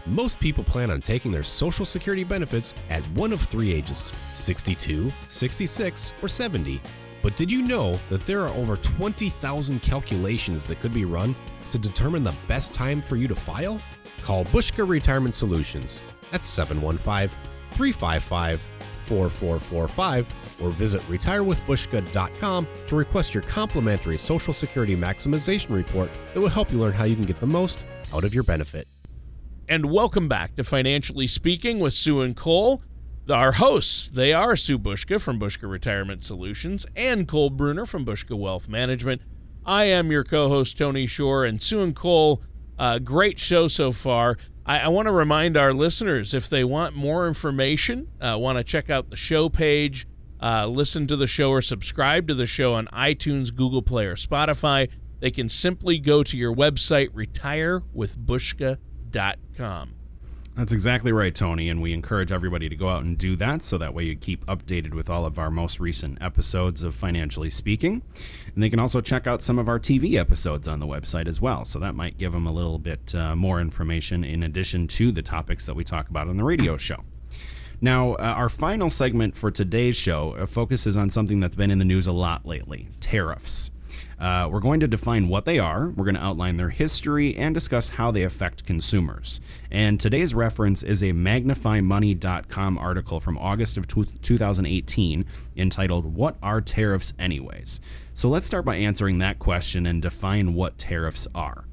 Most 0.06 0.40
people 0.40 0.64
plan 0.64 0.90
on 0.90 1.02
taking 1.02 1.30
their 1.30 1.42
Social 1.42 1.84
Security 1.84 2.24
benefits 2.24 2.74
at 2.88 3.06
one 3.08 3.32
of 3.32 3.40
three 3.40 3.72
ages 3.72 4.12
62, 4.32 5.12
66, 5.28 6.12
or 6.22 6.28
70. 6.28 6.80
But 7.22 7.36
did 7.36 7.52
you 7.52 7.62
know 7.62 7.98
that 8.08 8.24
there 8.24 8.42
are 8.42 8.54
over 8.54 8.76
20,000 8.76 9.82
calculations 9.82 10.66
that 10.68 10.80
could 10.80 10.94
be 10.94 11.04
run 11.04 11.34
to 11.70 11.78
determine 11.78 12.24
the 12.24 12.34
best 12.46 12.72
time 12.72 13.02
for 13.02 13.16
you 13.16 13.28
to 13.28 13.34
file? 13.34 13.80
Call 14.22 14.44
Bushka 14.46 14.88
Retirement 14.88 15.34
Solutions 15.34 16.02
at 16.32 16.44
715 16.44 17.36
355 17.72 18.62
4445 19.08 20.32
or 20.62 20.70
visit 20.70 21.00
retirewithbushka.com 21.02 22.66
to 22.86 22.96
request 22.96 23.34
your 23.34 23.42
complimentary 23.44 24.18
Social 24.18 24.52
Security 24.52 24.94
maximization 24.94 25.74
report 25.74 26.10
that 26.34 26.40
will 26.40 26.48
help 26.48 26.70
you 26.70 26.78
learn 26.78 26.92
how 26.92 27.04
you 27.04 27.14
can 27.14 27.24
get 27.24 27.40
the 27.40 27.46
most 27.46 27.84
out 28.12 28.24
of 28.24 28.34
your 28.34 28.44
benefit. 28.44 28.86
And 29.68 29.86
welcome 29.86 30.28
back 30.28 30.54
to 30.56 30.64
Financially 30.64 31.26
Speaking 31.26 31.78
with 31.78 31.94
Sue 31.94 32.22
and 32.22 32.36
Cole. 32.36 32.82
Our 33.28 33.52
hosts, 33.52 34.08
they 34.08 34.32
are 34.32 34.56
Sue 34.56 34.78
Bushka 34.78 35.20
from 35.20 35.38
Bushka 35.38 35.70
Retirement 35.70 36.24
Solutions 36.24 36.86
and 36.96 37.28
Cole 37.28 37.50
Bruner 37.50 37.84
from 37.84 38.06
Bushka 38.06 38.38
Wealth 38.38 38.68
Management. 38.68 39.20
I 39.66 39.84
am 39.84 40.10
your 40.10 40.24
co 40.24 40.48
host, 40.48 40.78
Tony 40.78 41.06
Shore, 41.06 41.44
and 41.44 41.60
Sue 41.60 41.82
and 41.82 41.94
Cole, 41.94 42.42
uh, 42.78 42.98
great 42.98 43.38
show 43.38 43.68
so 43.68 43.92
far. 43.92 44.38
I, 44.68 44.80
I 44.80 44.88
want 44.88 45.06
to 45.06 45.12
remind 45.12 45.56
our 45.56 45.72
listeners 45.72 46.34
if 46.34 46.48
they 46.48 46.62
want 46.62 46.94
more 46.94 47.26
information, 47.26 48.08
uh, 48.20 48.36
want 48.38 48.58
to 48.58 48.64
check 48.64 48.90
out 48.90 49.10
the 49.10 49.16
show 49.16 49.48
page, 49.48 50.06
uh, 50.40 50.66
listen 50.66 51.08
to 51.08 51.16
the 51.16 51.26
show, 51.26 51.50
or 51.50 51.62
subscribe 51.62 52.28
to 52.28 52.34
the 52.34 52.46
show 52.46 52.74
on 52.74 52.86
iTunes, 52.88 53.54
Google 53.54 53.82
Play, 53.82 54.06
or 54.06 54.14
Spotify, 54.14 54.88
they 55.20 55.30
can 55.30 55.48
simply 55.48 55.98
go 55.98 56.22
to 56.22 56.36
your 56.36 56.54
website, 56.54 57.08
retirewithbushka.com. 57.10 59.94
That's 60.58 60.72
exactly 60.72 61.12
right, 61.12 61.32
Tony, 61.32 61.68
and 61.68 61.80
we 61.80 61.92
encourage 61.92 62.32
everybody 62.32 62.68
to 62.68 62.74
go 62.74 62.88
out 62.88 63.04
and 63.04 63.16
do 63.16 63.36
that 63.36 63.62
so 63.62 63.78
that 63.78 63.94
way 63.94 64.02
you 64.02 64.16
keep 64.16 64.44
updated 64.46 64.92
with 64.92 65.08
all 65.08 65.24
of 65.24 65.38
our 65.38 65.52
most 65.52 65.78
recent 65.78 66.20
episodes 66.20 66.82
of 66.82 66.96
Financially 66.96 67.48
Speaking. 67.48 68.02
And 68.52 68.60
they 68.60 68.68
can 68.68 68.80
also 68.80 69.00
check 69.00 69.28
out 69.28 69.40
some 69.40 69.56
of 69.56 69.68
our 69.68 69.78
TV 69.78 70.16
episodes 70.16 70.66
on 70.66 70.80
the 70.80 70.86
website 70.88 71.28
as 71.28 71.40
well, 71.40 71.64
so 71.64 71.78
that 71.78 71.94
might 71.94 72.18
give 72.18 72.32
them 72.32 72.44
a 72.44 72.50
little 72.50 72.80
bit 72.80 73.14
uh, 73.14 73.36
more 73.36 73.60
information 73.60 74.24
in 74.24 74.42
addition 74.42 74.88
to 74.88 75.12
the 75.12 75.22
topics 75.22 75.64
that 75.66 75.76
we 75.76 75.84
talk 75.84 76.08
about 76.08 76.26
on 76.26 76.36
the 76.36 76.42
radio 76.42 76.76
show. 76.76 77.04
Now, 77.80 78.14
uh, 78.14 78.34
our 78.36 78.48
final 78.48 78.90
segment 78.90 79.36
for 79.36 79.52
today's 79.52 79.94
show 79.96 80.32
uh, 80.32 80.46
focuses 80.46 80.96
on 80.96 81.08
something 81.08 81.38
that's 81.38 81.54
been 81.54 81.70
in 81.70 81.78
the 81.78 81.84
news 81.84 82.08
a 82.08 82.12
lot 82.12 82.44
lately 82.44 82.88
tariffs. 82.98 83.70
Uh, 84.18 84.48
we're 84.50 84.60
going 84.60 84.80
to 84.80 84.88
define 84.88 85.28
what 85.28 85.44
they 85.44 85.58
are, 85.58 85.90
we're 85.90 86.04
going 86.04 86.14
to 86.14 86.22
outline 86.22 86.56
their 86.56 86.70
history, 86.70 87.36
and 87.36 87.54
discuss 87.54 87.90
how 87.90 88.10
they 88.10 88.22
affect 88.22 88.64
consumers. 88.64 89.40
And 89.70 90.00
today's 90.00 90.34
reference 90.34 90.82
is 90.82 91.02
a 91.02 91.12
magnifymoney.com 91.12 92.78
article 92.78 93.20
from 93.20 93.38
August 93.38 93.76
of 93.76 93.86
2018 93.86 95.24
entitled, 95.56 96.14
What 96.14 96.36
Are 96.42 96.60
Tariffs 96.60 97.12
Anyways? 97.18 97.80
So 98.12 98.28
let's 98.28 98.46
start 98.46 98.64
by 98.64 98.76
answering 98.76 99.18
that 99.18 99.38
question 99.38 99.86
and 99.86 100.02
define 100.02 100.54
what 100.54 100.78
tariffs 100.78 101.28
are. 101.34 101.64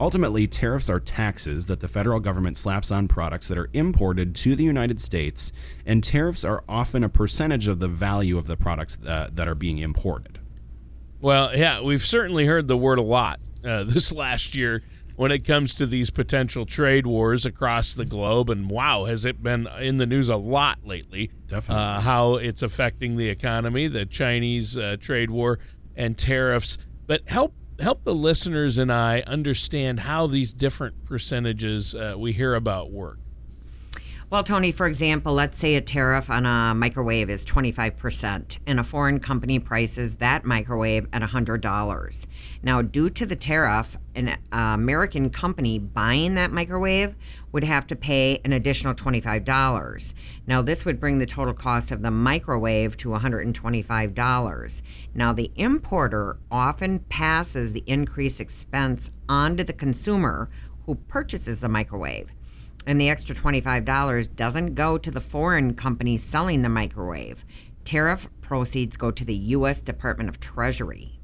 Ultimately, 0.00 0.46
tariffs 0.46 0.90
are 0.90 0.98
taxes 1.00 1.66
that 1.66 1.80
the 1.80 1.88
federal 1.88 2.20
government 2.20 2.56
slaps 2.56 2.90
on 2.90 3.06
products 3.06 3.48
that 3.48 3.56
are 3.56 3.70
imported 3.72 4.34
to 4.36 4.56
the 4.56 4.64
United 4.64 5.00
States, 5.00 5.52
and 5.86 6.02
tariffs 6.02 6.44
are 6.44 6.64
often 6.68 7.04
a 7.04 7.08
percentage 7.08 7.68
of 7.68 7.78
the 7.78 7.88
value 7.88 8.36
of 8.36 8.46
the 8.46 8.56
products 8.56 8.98
uh, 9.06 9.30
that 9.32 9.46
are 9.46 9.54
being 9.54 9.78
imported. 9.78 10.40
Well, 11.24 11.56
yeah, 11.56 11.80
we've 11.80 12.04
certainly 12.04 12.44
heard 12.44 12.68
the 12.68 12.76
word 12.76 12.98
a 12.98 13.02
lot 13.02 13.40
uh, 13.64 13.84
this 13.88 14.12
last 14.12 14.54
year 14.54 14.82
when 15.16 15.32
it 15.32 15.42
comes 15.42 15.72
to 15.76 15.86
these 15.86 16.10
potential 16.10 16.66
trade 16.66 17.06
wars 17.06 17.46
across 17.46 17.94
the 17.94 18.04
globe. 18.04 18.50
And 18.50 18.70
wow, 18.70 19.06
has 19.06 19.24
it 19.24 19.42
been 19.42 19.66
in 19.80 19.96
the 19.96 20.04
news 20.04 20.28
a 20.28 20.36
lot 20.36 20.80
lately? 20.84 21.30
Definitely. 21.46 21.82
Uh, 21.82 22.00
how 22.02 22.34
it's 22.34 22.60
affecting 22.60 23.16
the 23.16 23.30
economy, 23.30 23.88
the 23.88 24.04
Chinese 24.04 24.76
uh, 24.76 24.98
trade 25.00 25.30
war, 25.30 25.58
and 25.96 26.18
tariffs. 26.18 26.76
But 27.06 27.26
help 27.26 27.54
help 27.80 28.04
the 28.04 28.14
listeners 28.14 28.76
and 28.76 28.92
I 28.92 29.22
understand 29.22 30.00
how 30.00 30.26
these 30.26 30.52
different 30.52 31.06
percentages 31.06 31.94
uh, 31.94 32.16
we 32.18 32.32
hear 32.32 32.54
about 32.54 32.92
work. 32.92 33.18
Well, 34.30 34.42
Tony, 34.42 34.72
for 34.72 34.86
example, 34.86 35.34
let's 35.34 35.58
say 35.58 35.76
a 35.76 35.82
tariff 35.82 36.30
on 36.30 36.46
a 36.46 36.74
microwave 36.74 37.28
is 37.28 37.44
25%, 37.44 38.58
and 38.66 38.80
a 38.80 38.82
foreign 38.82 39.20
company 39.20 39.58
prices 39.58 40.16
that 40.16 40.46
microwave 40.46 41.06
at 41.12 41.20
$100. 41.20 42.26
Now, 42.62 42.80
due 42.80 43.10
to 43.10 43.26
the 43.26 43.36
tariff, 43.36 43.98
an 44.14 44.30
uh, 44.30 44.36
American 44.50 45.28
company 45.28 45.78
buying 45.78 46.34
that 46.34 46.50
microwave 46.50 47.14
would 47.52 47.64
have 47.64 47.86
to 47.88 47.96
pay 47.96 48.40
an 48.46 48.54
additional 48.54 48.94
$25. 48.94 50.14
Now, 50.46 50.62
this 50.62 50.86
would 50.86 50.98
bring 50.98 51.18
the 51.18 51.26
total 51.26 51.54
cost 51.54 51.90
of 51.90 52.00
the 52.00 52.10
microwave 52.10 52.96
to 52.96 53.10
$125. 53.10 54.82
Now, 55.14 55.32
the 55.34 55.52
importer 55.54 56.38
often 56.50 57.00
passes 57.00 57.74
the 57.74 57.84
increased 57.86 58.40
expense 58.40 59.10
onto 59.28 59.64
the 59.64 59.74
consumer 59.74 60.48
who 60.86 60.94
purchases 60.94 61.60
the 61.60 61.68
microwave 61.68 62.33
and 62.86 63.00
the 63.00 63.08
extra 63.08 63.34
$25 63.34 64.36
doesn't 64.36 64.74
go 64.74 64.98
to 64.98 65.10
the 65.10 65.20
foreign 65.20 65.74
company 65.74 66.16
selling 66.16 66.62
the 66.62 66.68
microwave. 66.68 67.44
Tariff 67.84 68.28
proceeds 68.40 68.96
go 68.96 69.10
to 69.10 69.24
the 69.24 69.34
U.S. 69.34 69.80
Department 69.80 70.28
of 70.28 70.40
Treasury. 70.40 71.20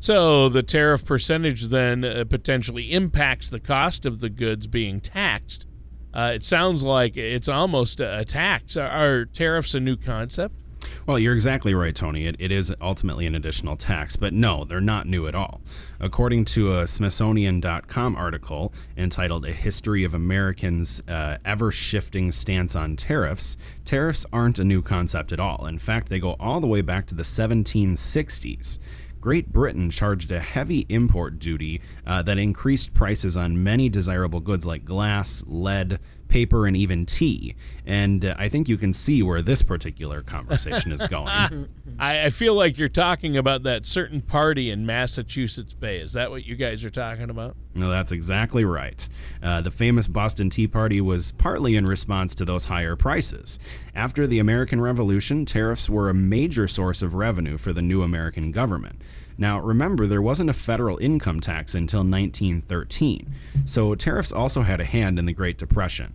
So 0.00 0.48
the 0.48 0.62
tariff 0.62 1.04
percentage 1.04 1.68
then 1.68 2.04
uh, 2.04 2.24
potentially 2.28 2.92
impacts 2.92 3.50
the 3.50 3.60
cost 3.60 4.06
of 4.06 4.20
the 4.20 4.30
goods 4.30 4.66
being 4.66 5.00
taxed. 5.00 5.66
Uh, 6.12 6.32
it 6.34 6.42
sounds 6.42 6.82
like 6.82 7.16
it's 7.16 7.48
almost 7.48 8.00
a 8.00 8.24
tax. 8.24 8.76
Are 8.76 9.26
tariffs 9.26 9.74
a 9.74 9.80
new 9.80 9.96
concept? 9.96 10.59
Well, 11.06 11.18
you're 11.18 11.34
exactly 11.34 11.74
right, 11.74 11.94
Tony. 11.94 12.26
It, 12.26 12.36
it 12.38 12.52
is 12.52 12.72
ultimately 12.80 13.26
an 13.26 13.34
additional 13.34 13.76
tax, 13.76 14.16
but 14.16 14.32
no, 14.32 14.64
they're 14.64 14.80
not 14.80 15.06
new 15.06 15.26
at 15.26 15.34
all. 15.34 15.60
According 15.98 16.44
to 16.46 16.78
a 16.78 16.86
Smithsonian.com 16.86 18.16
article 18.16 18.72
entitled 18.96 19.44
A 19.44 19.52
History 19.52 20.04
of 20.04 20.14
Americans' 20.14 21.02
uh, 21.08 21.38
Ever 21.44 21.70
Shifting 21.70 22.30
Stance 22.30 22.74
on 22.76 22.96
Tariffs, 22.96 23.56
tariffs 23.84 24.26
aren't 24.32 24.58
a 24.58 24.64
new 24.64 24.82
concept 24.82 25.32
at 25.32 25.40
all. 25.40 25.66
In 25.66 25.78
fact, 25.78 26.08
they 26.08 26.20
go 26.20 26.36
all 26.38 26.60
the 26.60 26.66
way 26.66 26.80
back 26.80 27.06
to 27.06 27.14
the 27.14 27.22
1760s. 27.22 28.78
Great 29.20 29.52
Britain 29.52 29.90
charged 29.90 30.32
a 30.32 30.40
heavy 30.40 30.86
import 30.88 31.38
duty 31.38 31.82
uh, 32.06 32.22
that 32.22 32.38
increased 32.38 32.94
prices 32.94 33.36
on 33.36 33.62
many 33.62 33.90
desirable 33.90 34.40
goods 34.40 34.64
like 34.64 34.84
glass, 34.84 35.44
lead, 35.46 36.00
paper, 36.30 36.66
and 36.66 36.76
even 36.76 37.04
tea. 37.04 37.54
And 37.84 38.24
uh, 38.24 38.34
I 38.38 38.48
think 38.48 38.68
you 38.68 38.78
can 38.78 38.92
see 38.92 39.22
where 39.22 39.42
this 39.42 39.62
particular 39.62 40.22
conversation 40.22 40.92
is 40.92 41.04
going. 41.06 41.28
I, 41.98 42.26
I, 42.26 42.28
feel 42.30 42.54
like 42.54 42.78
you're 42.78 42.88
talking 42.88 43.36
about 43.36 43.64
that 43.64 43.84
certain 43.84 44.20
party 44.20 44.70
in 44.70 44.86
Massachusetts 44.86 45.74
Bay. 45.74 45.98
Is 45.98 46.12
that 46.14 46.30
what 46.30 46.44
you 46.44 46.56
guys 46.56 46.84
are 46.84 46.90
talking 46.90 47.28
about? 47.28 47.56
No, 47.74 47.90
that's 47.90 48.12
exactly 48.12 48.64
right. 48.64 49.08
Uh, 49.42 49.60
the 49.60 49.70
famous 49.70 50.08
Boston 50.08 50.48
Tea 50.50 50.68
Party 50.68 51.00
was 51.00 51.32
partly 51.32 51.76
in 51.76 51.86
response 51.86 52.34
to 52.36 52.44
those 52.44 52.66
higher 52.66 52.96
prices. 52.96 53.58
After 53.94 54.26
the 54.26 54.38
American 54.38 54.80
Revolution, 54.80 55.44
tariffs 55.44 55.90
were 55.90 56.08
a 56.08 56.14
major 56.14 56.66
source 56.66 57.02
of 57.02 57.14
revenue 57.14 57.58
for 57.58 57.72
the 57.72 57.82
new 57.82 58.02
American 58.02 58.52
government. 58.52 59.02
Now, 59.40 59.58
remember, 59.58 60.06
there 60.06 60.20
wasn't 60.20 60.50
a 60.50 60.52
federal 60.52 60.98
income 60.98 61.40
tax 61.40 61.74
until 61.74 62.00
1913, 62.00 63.34
so 63.64 63.94
tariffs 63.94 64.32
also 64.32 64.60
had 64.62 64.82
a 64.82 64.84
hand 64.84 65.18
in 65.18 65.24
the 65.24 65.32
Great 65.32 65.56
Depression. 65.56 66.12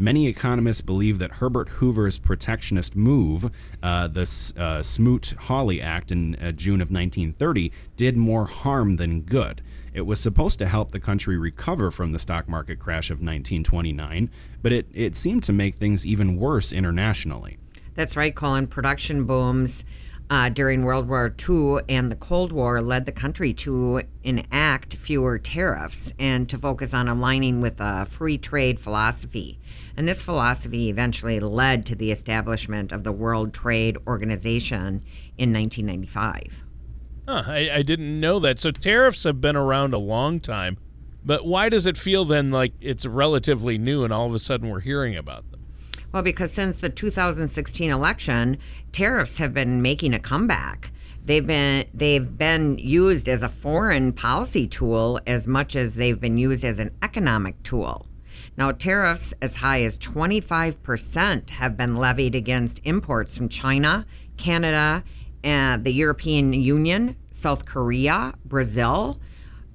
Many 0.00 0.28
economists 0.28 0.80
believe 0.80 1.18
that 1.18 1.32
Herbert 1.32 1.70
Hoover's 1.70 2.18
protectionist 2.18 2.94
move, 2.94 3.50
uh, 3.82 4.06
the 4.06 4.52
uh, 4.56 4.80
Smoot 4.80 5.34
Hawley 5.40 5.82
Act 5.82 6.12
in 6.12 6.36
uh, 6.36 6.52
June 6.52 6.80
of 6.80 6.92
1930, 6.92 7.72
did 7.96 8.16
more 8.16 8.46
harm 8.46 8.92
than 8.92 9.22
good. 9.22 9.60
It 9.92 10.02
was 10.02 10.20
supposed 10.20 10.60
to 10.60 10.66
help 10.66 10.92
the 10.92 11.00
country 11.00 11.36
recover 11.36 11.90
from 11.90 12.12
the 12.12 12.20
stock 12.20 12.48
market 12.48 12.78
crash 12.78 13.10
of 13.10 13.16
1929, 13.16 14.30
but 14.62 14.72
it, 14.72 14.86
it 14.94 15.16
seemed 15.16 15.42
to 15.42 15.52
make 15.52 15.74
things 15.74 16.06
even 16.06 16.36
worse 16.36 16.72
internationally. 16.72 17.58
That's 17.96 18.16
right, 18.16 18.32
Colin. 18.32 18.68
Production 18.68 19.24
booms 19.24 19.82
uh, 20.30 20.48
during 20.50 20.84
World 20.84 21.08
War 21.08 21.34
II 21.48 21.78
and 21.88 22.10
the 22.10 22.16
Cold 22.16 22.52
War 22.52 22.82
led 22.82 23.06
the 23.06 23.12
country 23.12 23.54
to 23.54 24.02
enact 24.22 24.96
fewer 24.96 25.38
tariffs 25.38 26.12
and 26.18 26.48
to 26.48 26.58
focus 26.58 26.92
on 26.92 27.08
aligning 27.08 27.60
with 27.60 27.80
a 27.80 28.04
free 28.06 28.36
trade 28.36 28.78
philosophy. 28.78 29.58
And 29.96 30.06
this 30.06 30.22
philosophy 30.22 30.90
eventually 30.90 31.40
led 31.40 31.86
to 31.86 31.94
the 31.94 32.12
establishment 32.12 32.92
of 32.92 33.04
the 33.04 33.12
World 33.12 33.54
Trade 33.54 33.96
Organization 34.06 35.02
in 35.38 35.52
1995. 35.52 36.64
Huh, 37.26 37.44
I, 37.46 37.70
I 37.74 37.82
didn't 37.82 38.20
know 38.20 38.38
that. 38.40 38.58
So 38.58 38.70
tariffs 38.70 39.24
have 39.24 39.40
been 39.40 39.56
around 39.56 39.94
a 39.94 39.98
long 39.98 40.40
time, 40.40 40.76
but 41.24 41.46
why 41.46 41.68
does 41.68 41.86
it 41.86 41.98
feel 41.98 42.24
then 42.24 42.50
like 42.50 42.72
it's 42.80 43.06
relatively 43.06 43.78
new 43.78 44.04
and 44.04 44.12
all 44.12 44.26
of 44.26 44.34
a 44.34 44.38
sudden 44.38 44.68
we're 44.68 44.80
hearing 44.80 45.16
about 45.16 45.50
them? 45.50 45.57
Well, 46.12 46.22
because 46.22 46.52
since 46.52 46.78
the 46.78 46.88
2016 46.88 47.90
election, 47.90 48.58
tariffs 48.92 49.38
have 49.38 49.52
been 49.52 49.82
making 49.82 50.14
a 50.14 50.18
comeback. 50.18 50.90
They've 51.24 51.46
been 51.46 51.84
they've 51.92 52.38
been 52.38 52.78
used 52.78 53.28
as 53.28 53.42
a 53.42 53.48
foreign 53.50 54.14
policy 54.14 54.66
tool 54.66 55.20
as 55.26 55.46
much 55.46 55.76
as 55.76 55.96
they've 55.96 56.18
been 56.18 56.38
used 56.38 56.64
as 56.64 56.78
an 56.78 56.96
economic 57.02 57.62
tool. 57.62 58.06
Now, 58.56 58.72
tariffs 58.72 59.34
as 59.42 59.56
high 59.56 59.82
as 59.82 59.98
25% 59.98 61.50
have 61.50 61.76
been 61.76 61.96
levied 61.96 62.34
against 62.34 62.80
imports 62.82 63.36
from 63.36 63.48
China, 63.48 64.06
Canada, 64.36 65.04
and 65.44 65.84
the 65.84 65.92
European 65.92 66.52
Union, 66.54 67.16
South 67.30 67.66
Korea, 67.66 68.34
Brazil, 68.44 69.20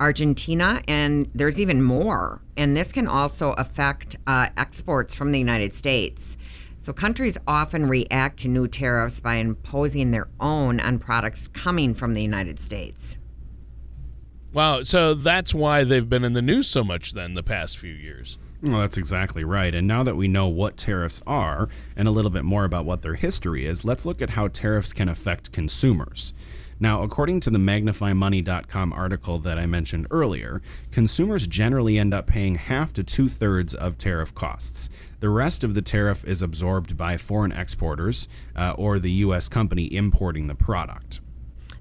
Argentina, 0.04 0.82
and 0.86 1.30
there's 1.34 1.62
even 1.62 1.82
more. 1.82 2.42
And 2.58 2.76
this 2.76 2.92
can 2.92 3.08
also 3.08 3.54
affect 3.54 4.18
uh, 4.28 4.50
exports 4.58 5.16
from 5.16 5.32
the 5.32 5.39
United 5.39 5.74
States. 5.74 6.36
So 6.78 6.92
countries 6.92 7.38
often 7.48 7.88
react 7.88 8.39
to 8.39 8.50
new 8.50 8.68
tariffs 8.68 9.22
by 9.22 9.36
imposing 9.36 10.12
their 10.12 10.28
own 10.42 10.82
on 10.82 11.00
products 11.00 11.48
coming 11.48 11.94
from 11.94 12.16
the 12.16 12.22
United 12.22 12.60
States. 12.60 13.18
Wow, 14.52 14.84
so 14.84 15.13
that's 15.13 15.54
why 15.54 15.86
they've 15.86 16.10
been 16.10 16.26
in 16.26 16.34
the 16.34 16.42
news 16.42 16.68
so 16.68 16.84
much 16.84 17.13
then 17.13 17.34
the 17.34 17.42
past 17.42 17.78
few 17.78 17.94
years. 17.94 18.38
Well, 18.62 18.82
that's 18.82 18.98
exactly 18.98 19.46
right. 19.46 19.74
And 19.74 19.88
now 19.88 20.04
that 20.04 20.18
we 20.18 20.28
know 20.28 20.50
what 20.50 20.76
tariffs 20.76 21.22
are 21.26 21.70
and 21.96 22.10
a 22.10 22.12
little 22.12 22.30
bit 22.30 22.44
more 22.44 22.66
about 22.66 22.84
what 22.84 23.04
their 23.04 23.16
history 23.16 23.66
is, 23.66 23.86
let's 23.86 24.06
look 24.06 24.22
at 24.22 24.32
how 24.32 24.50
tariffs 24.50 24.92
can 24.92 25.08
affect 25.08 25.54
consumers. 25.54 26.34
Now, 26.84 27.02
according 27.02 27.39
to 27.39 27.50
the 27.50 27.60
MagnifyMoney.com 27.60 28.91
article 28.91 29.39
that 29.39 29.58
I 29.58 29.65
mentioned 29.65 30.06
earlier, 30.12 30.62
consumers 30.91 31.48
generally 31.48 31.98
end 31.98 32.13
up 32.13 32.28
paying 32.28 32.56
half 32.56 32.91
to 32.91 33.06
two 33.06 33.30
thirds 33.30 33.74
of 33.74 33.98
tariff 33.98 34.36
costs. 34.36 34.89
The 35.22 35.30
rest 35.30 35.63
of 35.63 35.76
the 35.76 35.82
tariff 35.82 36.26
is 36.26 36.41
absorbed 36.41 36.98
by 36.98 37.15
foreign 37.15 37.54
exporters 37.54 38.28
uh, 38.54 38.74
or 38.78 39.00
the 39.00 39.12
U.S. 39.12 39.48
company 39.48 39.96
importing 39.96 40.48
the 40.48 40.56
product. 40.56 41.22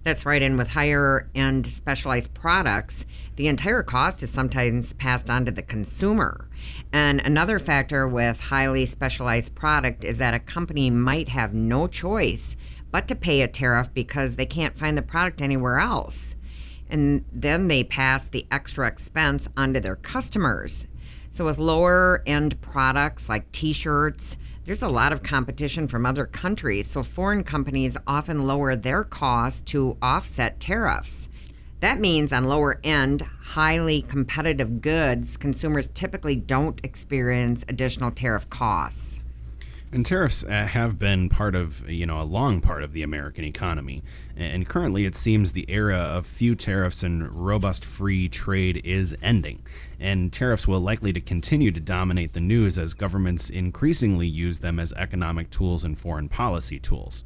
That's 0.04 0.24
right. 0.24 0.40
And 0.40 0.56
with 0.56 0.68
higher 0.68 1.28
end 1.34 1.66
specialized 1.66 2.32
products, 2.32 3.04
the 3.34 3.48
entire 3.48 3.82
cost 3.82 4.22
is 4.22 4.30
sometimes 4.30 4.92
passed 4.92 5.28
on 5.28 5.44
to 5.46 5.50
the 5.50 5.62
consumer. 5.62 6.48
And 6.92 7.20
another 7.26 7.58
factor 7.58 8.06
with 8.06 8.38
highly 8.38 8.86
specialized 8.86 9.56
product 9.56 10.04
is 10.04 10.18
that 10.18 10.32
a 10.32 10.38
company 10.38 10.90
might 10.90 11.30
have 11.30 11.52
no 11.52 11.88
choice 11.88 12.56
but 12.92 13.08
to 13.08 13.16
pay 13.16 13.42
a 13.42 13.48
tariff 13.48 13.92
because 13.92 14.36
they 14.36 14.46
can't 14.46 14.78
find 14.78 14.96
the 14.96 15.02
product 15.02 15.42
anywhere 15.42 15.78
else. 15.78 16.36
And 16.88 17.24
then 17.32 17.66
they 17.66 17.82
pass 17.82 18.24
the 18.24 18.46
extra 18.50 18.86
expense 18.86 19.48
onto 19.56 19.80
their 19.80 19.96
customers. 19.96 20.86
So, 21.30 21.46
with 21.46 21.58
lower 21.58 22.22
end 22.26 22.60
products 22.60 23.30
like 23.30 23.50
t 23.50 23.72
shirts, 23.72 24.36
there's 24.64 24.82
a 24.82 24.88
lot 24.88 25.12
of 25.12 25.22
competition 25.22 25.88
from 25.88 26.04
other 26.04 26.26
countries, 26.26 26.86
so 26.88 27.02
foreign 27.02 27.42
companies 27.42 27.96
often 28.06 28.46
lower 28.46 28.76
their 28.76 29.02
costs 29.02 29.62
to 29.72 29.96
offset 30.02 30.60
tariffs. 30.60 31.30
That 31.80 31.98
means 31.98 32.32
on 32.32 32.46
lower 32.46 32.78
end, 32.84 33.22
highly 33.22 34.02
competitive 34.02 34.82
goods, 34.82 35.36
consumers 35.36 35.88
typically 35.88 36.36
don't 36.36 36.80
experience 36.84 37.64
additional 37.68 38.12
tariff 38.12 38.48
costs. 38.50 39.21
And 39.94 40.06
tariffs 40.06 40.42
uh, 40.42 40.48
have 40.48 40.98
been 40.98 41.28
part 41.28 41.54
of, 41.54 41.86
you 41.88 42.06
know, 42.06 42.18
a 42.18 42.24
long 42.24 42.62
part 42.62 42.82
of 42.82 42.92
the 42.92 43.02
American 43.02 43.44
economy. 43.44 44.02
And 44.34 44.66
currently, 44.66 45.04
it 45.04 45.14
seems 45.14 45.52
the 45.52 45.66
era 45.68 45.98
of 45.98 46.26
few 46.26 46.54
tariffs 46.54 47.02
and 47.02 47.30
robust 47.30 47.84
free 47.84 48.26
trade 48.30 48.80
is 48.84 49.14
ending. 49.20 49.60
And 50.00 50.32
tariffs 50.32 50.66
will 50.66 50.80
likely 50.80 51.12
to 51.12 51.20
continue 51.20 51.70
to 51.72 51.80
dominate 51.80 52.32
the 52.32 52.40
news 52.40 52.78
as 52.78 52.94
governments 52.94 53.50
increasingly 53.50 54.26
use 54.26 54.60
them 54.60 54.80
as 54.80 54.94
economic 54.94 55.50
tools 55.50 55.84
and 55.84 55.98
foreign 55.98 56.30
policy 56.30 56.78
tools. 56.78 57.22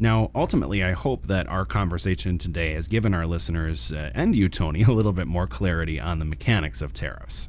Now, 0.00 0.32
ultimately, 0.34 0.82
I 0.82 0.92
hope 0.92 1.26
that 1.26 1.46
our 1.46 1.64
conversation 1.64 2.36
today 2.36 2.74
has 2.74 2.88
given 2.88 3.14
our 3.14 3.26
listeners 3.26 3.92
uh, 3.92 4.10
and 4.12 4.34
you, 4.34 4.48
Tony, 4.48 4.82
a 4.88 4.90
little 4.90 5.12
bit 5.12 5.28
more 5.28 5.46
clarity 5.46 6.00
on 6.00 6.18
the 6.18 6.24
mechanics 6.24 6.82
of 6.82 6.92
tariffs. 6.92 7.48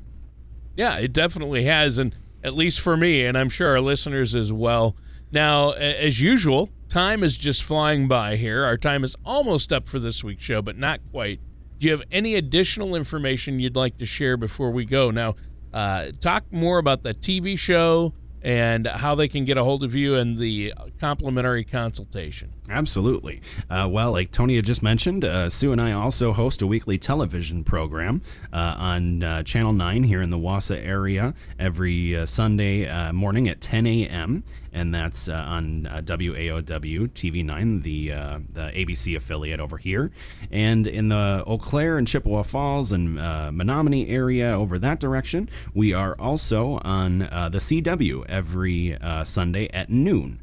Yeah, 0.76 0.98
it 0.98 1.12
definitely 1.12 1.64
has. 1.64 1.98
And 1.98 2.16
at 2.44 2.56
least 2.56 2.80
for 2.80 2.96
me, 2.96 3.26
and 3.26 3.38
I'm 3.38 3.50
sure 3.50 3.70
our 3.70 3.82
listeners 3.82 4.36
as 4.36 4.52
well. 4.52 4.96
Now, 5.32 5.72
as 5.72 6.22
usual, 6.22 6.70
time 6.88 7.24
is 7.24 7.38
just 7.38 7.64
flying 7.64 8.08
by 8.08 8.36
here. 8.36 8.64
Our 8.64 8.78
time 8.78 9.04
is 9.04 9.16
almost 9.24 9.72
up 9.72 9.88
for 9.88 10.00
this 10.00 10.24
week's 10.24 10.44
show, 10.44 10.62
but 10.62 10.78
not 10.78 11.00
quite. 11.12 11.40
Do 11.78 11.86
you 11.86 11.92
have 11.92 12.04
any 12.12 12.36
additional 12.36 12.96
information 12.96 13.60
you'd 13.60 13.76
like 13.76 13.98
to 14.00 14.06
share 14.06 14.38
before 14.38 14.72
we 14.72 14.86
go? 14.86 15.12
Now, 15.12 15.36
uh, 15.74 16.08
talk 16.20 16.52
more 16.52 16.78
about 16.80 17.04
the 17.04 17.14
TV 17.14 17.58
show, 17.58 18.14
and 18.42 18.88
how 18.88 19.16
they 19.16 19.28
can 19.28 19.46
get 19.46 19.58
a 19.58 19.64
hold 19.64 19.84
of 19.84 19.96
you 19.96 20.16
and 20.16 20.38
the 20.38 20.74
complimentary 21.00 21.64
consultation. 21.64 22.54
Absolutely. 22.70 23.42
Uh, 23.70 23.88
well, 23.90 24.12
like 24.12 24.32
Tony 24.32 24.56
had 24.56 24.66
just 24.66 24.84
mentioned, 24.84 25.26
uh, 25.26 25.50
Sue 25.50 25.72
and 25.72 25.82
I 25.82 25.92
also 25.92 26.34
host 26.34 26.62
a 26.62 26.68
weekly 26.68 26.98
television 26.98 27.64
program 27.64 28.22
uh, 28.54 28.76
on 28.78 29.24
uh, 29.24 29.44
Channel 29.44 29.74
9 29.74 30.04
here 30.04 30.22
in 30.22 30.30
the 30.30 30.38
Wausau 30.38 30.84
area 30.84 31.34
every 31.58 32.16
uh, 32.16 32.26
Sunday 32.26 32.88
uh, 32.88 33.12
morning 33.12 33.48
at 33.48 33.62
10 33.62 33.88
a.m 33.88 34.44
and 34.72 34.94
that's 34.94 35.28
on 35.28 35.88
WAOW 35.92 37.08
TV9, 37.10 37.82
the 37.82 38.12
uh, 38.12 38.40
the 38.54 38.70
ABC 38.70 39.16
affiliate 39.16 39.60
over 39.60 39.78
here, 39.78 40.12
and 40.52 40.86
in 40.86 41.10
the 41.10 41.44
Eau 41.48 41.58
Claire 41.58 41.98
and 41.98 42.08
Chippewa 42.08 42.44
Falls 42.44 42.92
and 42.92 43.18
Menomonie 43.18 44.10
area 44.12 44.52
over 44.52 44.78
that 44.78 45.00
direction. 45.00 45.50
We 45.74 45.94
are 45.94 46.16
also 46.20 46.80
on 46.84 47.20
the 47.20 47.60
CW 47.60 48.29
every 48.30 48.96
uh, 48.96 49.24
Sunday 49.24 49.68
at 49.70 49.90
noon. 49.90 50.40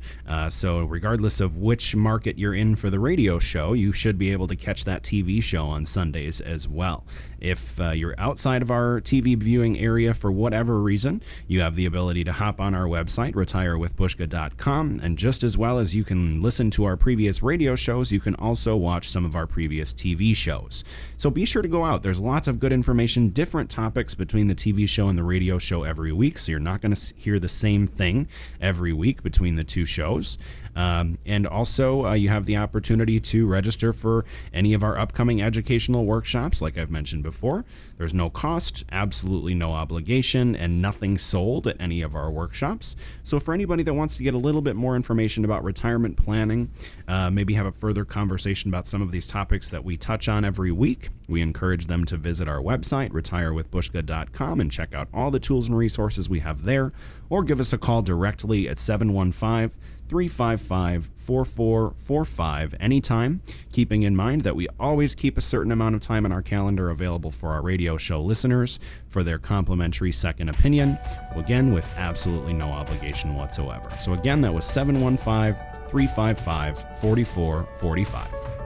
so 0.49 0.85
regardless 0.85 1.41
of 1.41 1.57
which 1.57 1.97
market 1.97 2.39
you're 2.39 2.55
in 2.55 2.77
for 2.77 2.91
the 2.91 3.01
radio 3.01 3.39
show, 3.39 3.73
you 3.73 3.93
should 3.93 4.19
be 4.19 4.33
able 4.33 4.47
to 4.47 4.57
catch 4.57 4.85
that 4.85 5.03
TV 5.03 5.43
show 5.43 5.67
on 5.67 5.85
Sundays 5.85 6.41
as 6.41 6.69
well. 6.69 7.05
If 7.41 7.81
uh, 7.81 7.91
you're 7.91 8.15
outside 8.19 8.63
of 8.63 8.71
our 8.71 9.01
TV 9.01 9.37
viewing 9.37 9.79
area 9.79 10.15
for 10.15 10.33
whatever 10.33 10.81
reason, 10.81 11.23
you 11.47 11.61
have 11.61 11.75
the 11.75 11.87
ability 11.87 12.25
to 12.25 12.33
hop 12.33 12.61
on 12.61 12.75
our 12.75 12.87
website, 12.87 13.35
retirewithbushka.com, 13.35 15.01
and 15.03 15.19
just 15.19 15.45
as 15.45 15.59
well 15.59 15.79
as 15.79 15.95
you 15.95 16.03
can 16.03 16.41
listen 16.43 16.71
to 16.71 16.85
our 16.85 16.97
previous 16.97 17.43
radio 17.43 17.75
shows, 17.75 18.11
you 18.11 18.21
can 18.21 18.35
also 18.37 18.75
watch 18.75 19.09
some 19.09 19.25
of 19.25 19.37
our 19.37 19.47
previous 19.47 19.93
TV 19.93 20.35
shows. 20.35 20.83
So 21.17 21.31
be 21.31 21.45
sure 21.45 21.63
to 21.63 21.69
go 21.69 21.85
out. 21.85 22.03
There's 22.03 22.21
lots 22.21 22.49
of 22.49 22.59
good 22.59 22.73
information, 22.73 23.29
different 23.29 23.71
topics 23.71 24.15
between 24.15 24.49
the 24.49 24.55
TV 24.55 24.89
show 24.89 25.09
and 25.09 25.19
the 25.19 25.23
radio 25.23 25.59
show 25.59 25.83
every 25.83 26.13
week, 26.13 26.39
so 26.39 26.53
you're 26.53 26.61
not 26.61 26.81
going 26.81 26.95
to 26.95 27.15
hear 27.17 27.39
the 27.39 27.49
same 27.49 27.76
thing 27.85 28.29
every 28.61 28.93
week 28.93 29.25
between 29.25 29.57
the 29.57 29.65
two 29.65 29.85
shows. 29.85 30.39
Um, 30.77 31.19
and 31.25 31.47
also, 31.47 32.05
uh, 32.05 32.13
you 32.13 32.29
have 32.29 32.45
the 32.45 32.57
opportunity 32.59 33.19
to 33.19 33.47
register 33.47 33.93
for 33.95 34.27
any 34.53 34.75
of 34.75 34.85
our 34.85 34.99
upcoming 34.99 35.41
educational 35.41 36.05
workshops, 36.05 36.61
like 36.61 36.77
I've 36.77 36.91
mentioned 36.91 37.23
before. 37.23 37.65
There's 37.97 38.13
no 38.13 38.29
cost, 38.29 38.85
absolutely 38.93 39.55
no 39.55 39.73
obligation, 39.73 40.55
and 40.55 40.83
nothing 40.83 41.17
sold 41.17 41.67
at 41.67 41.81
any 41.81 42.03
of 42.03 42.15
our 42.15 42.31
workshops. 42.31 42.95
So, 43.23 43.41
for 43.41 43.55
anybody 43.55 43.83
that 43.85 43.95
wants 43.95 44.19
to 44.19 44.23
get 44.23 44.35
a 44.35 44.39
little 44.39 44.63
bit 44.63 44.77
more 44.77 44.95
information 44.95 45.45
about 45.45 45.65
retirement 45.65 46.19
planning, 46.19 46.71
uh, 47.09 47.31
maybe 47.31 47.55
have 47.55 47.67
a 47.67 47.73
further 47.73 48.05
conversation 48.05 48.69
about 48.69 48.87
some 48.87 49.01
of 49.01 49.11
these 49.11 49.27
topics 49.27 49.71
that 49.71 49.83
we 49.83 49.97
touch 49.97 50.29
on 50.29 50.45
every 50.45 50.71
week, 50.71 51.09
we 51.27 51.41
encourage 51.41 51.87
them 51.87 52.05
to 52.05 52.17
visit 52.17 52.49
our 52.49 52.61
website, 52.61 53.11
retirewithbushka.com, 53.11 54.61
and 54.61 54.71
check 54.71 54.95
out 54.95 55.09
all 55.15 55.31
the 55.31 55.41
tools 55.41 55.69
and 55.69 55.77
resources 55.79 56.29
we 56.29 56.41
have 56.41 56.65
there, 56.65 56.93
or 57.31 57.43
give 57.43 57.61
us 57.61 57.73
a 57.73 57.79
call 57.79 58.03
directly 58.03 58.69
at 58.69 58.79
715 58.79 59.71
355 60.09 61.11
4445 61.15 62.75
anytime, 62.81 63.41
keeping 63.73 64.03
in 64.03 64.15
mind 64.17 64.43
that 64.43 64.57
we 64.57 64.69
always 64.79 65.15
keep 65.15 65.37
a 65.37 65.41
certain 65.41 65.73
amount 65.73 65.95
of 65.95 66.01
time 66.01 66.25
in 66.25 66.33
our 66.33 66.43
calendar 66.43 66.91
available 66.91 67.31
for 67.31 67.51
our 67.51 67.63
radio 67.63 67.97
show 67.97 68.21
listeners 68.21 68.79
for 69.09 69.23
their 69.23 69.39
complimentary 69.39 70.13
second 70.13 70.49
opinion, 70.49 70.99
again, 71.35 71.73
with 71.73 71.89
absolutely 71.97 72.53
no 72.53 72.69
obligation 72.69 73.35
whatsoever. 73.35 73.91
So, 73.99 74.13
again, 74.13 74.41
that 74.43 74.53
was 74.53 74.65
715 74.65 75.55
355 75.89 76.99
4445. 77.01 78.57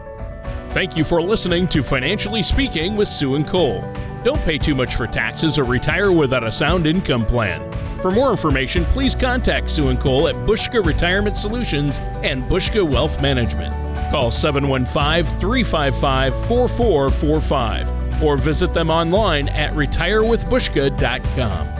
Thank 0.72 0.96
you 0.96 1.02
for 1.02 1.20
listening 1.20 1.66
to 1.68 1.82
Financially 1.82 2.42
Speaking 2.42 2.96
with 2.96 3.08
Sue 3.08 3.34
and 3.34 3.46
Cole. 3.46 3.82
Don't 4.22 4.40
pay 4.42 4.56
too 4.56 4.74
much 4.74 4.94
for 4.94 5.06
taxes 5.06 5.58
or 5.58 5.64
retire 5.64 6.12
without 6.12 6.44
a 6.44 6.52
sound 6.52 6.86
income 6.86 7.26
plan. 7.26 7.60
For 8.00 8.10
more 8.10 8.30
information, 8.30 8.84
please 8.86 9.14
contact 9.14 9.70
Sue 9.70 9.88
and 9.88 10.00
Cole 10.00 10.28
at 10.28 10.34
Bushka 10.34 10.82
Retirement 10.84 11.36
Solutions 11.36 11.98
and 12.22 12.42
Bushka 12.44 12.88
Wealth 12.88 13.20
Management. 13.20 13.74
Call 14.10 14.30
715 14.30 15.38
355 15.38 16.46
4445 16.46 18.22
or 18.22 18.36
visit 18.36 18.72
them 18.72 18.90
online 18.90 19.48
at 19.50 19.72
retirewithbushka.com. 19.72 21.79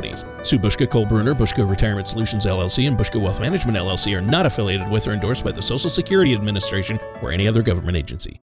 companies. 0.00 0.24
Sue 0.42 0.58
Bushka, 0.58 0.88
Cole 0.88 1.06
Bruner, 1.06 1.34
Bushka 1.34 1.68
Retirement 1.68 2.06
Solutions 2.06 2.46
LLC, 2.46 2.86
and 2.86 2.96
Bushka 2.96 3.20
Wealth 3.20 3.40
Management 3.40 3.76
LLC 3.76 4.16
are 4.16 4.20
not 4.20 4.46
affiliated 4.46 4.88
with 4.88 5.06
or 5.06 5.12
endorsed 5.12 5.44
by 5.44 5.52
the 5.52 5.62
Social 5.62 5.90
Security 5.90 6.32
Administration 6.32 6.98
or 7.22 7.32
any 7.32 7.46
other 7.46 7.62
government 7.62 7.96
agency. 7.96 8.38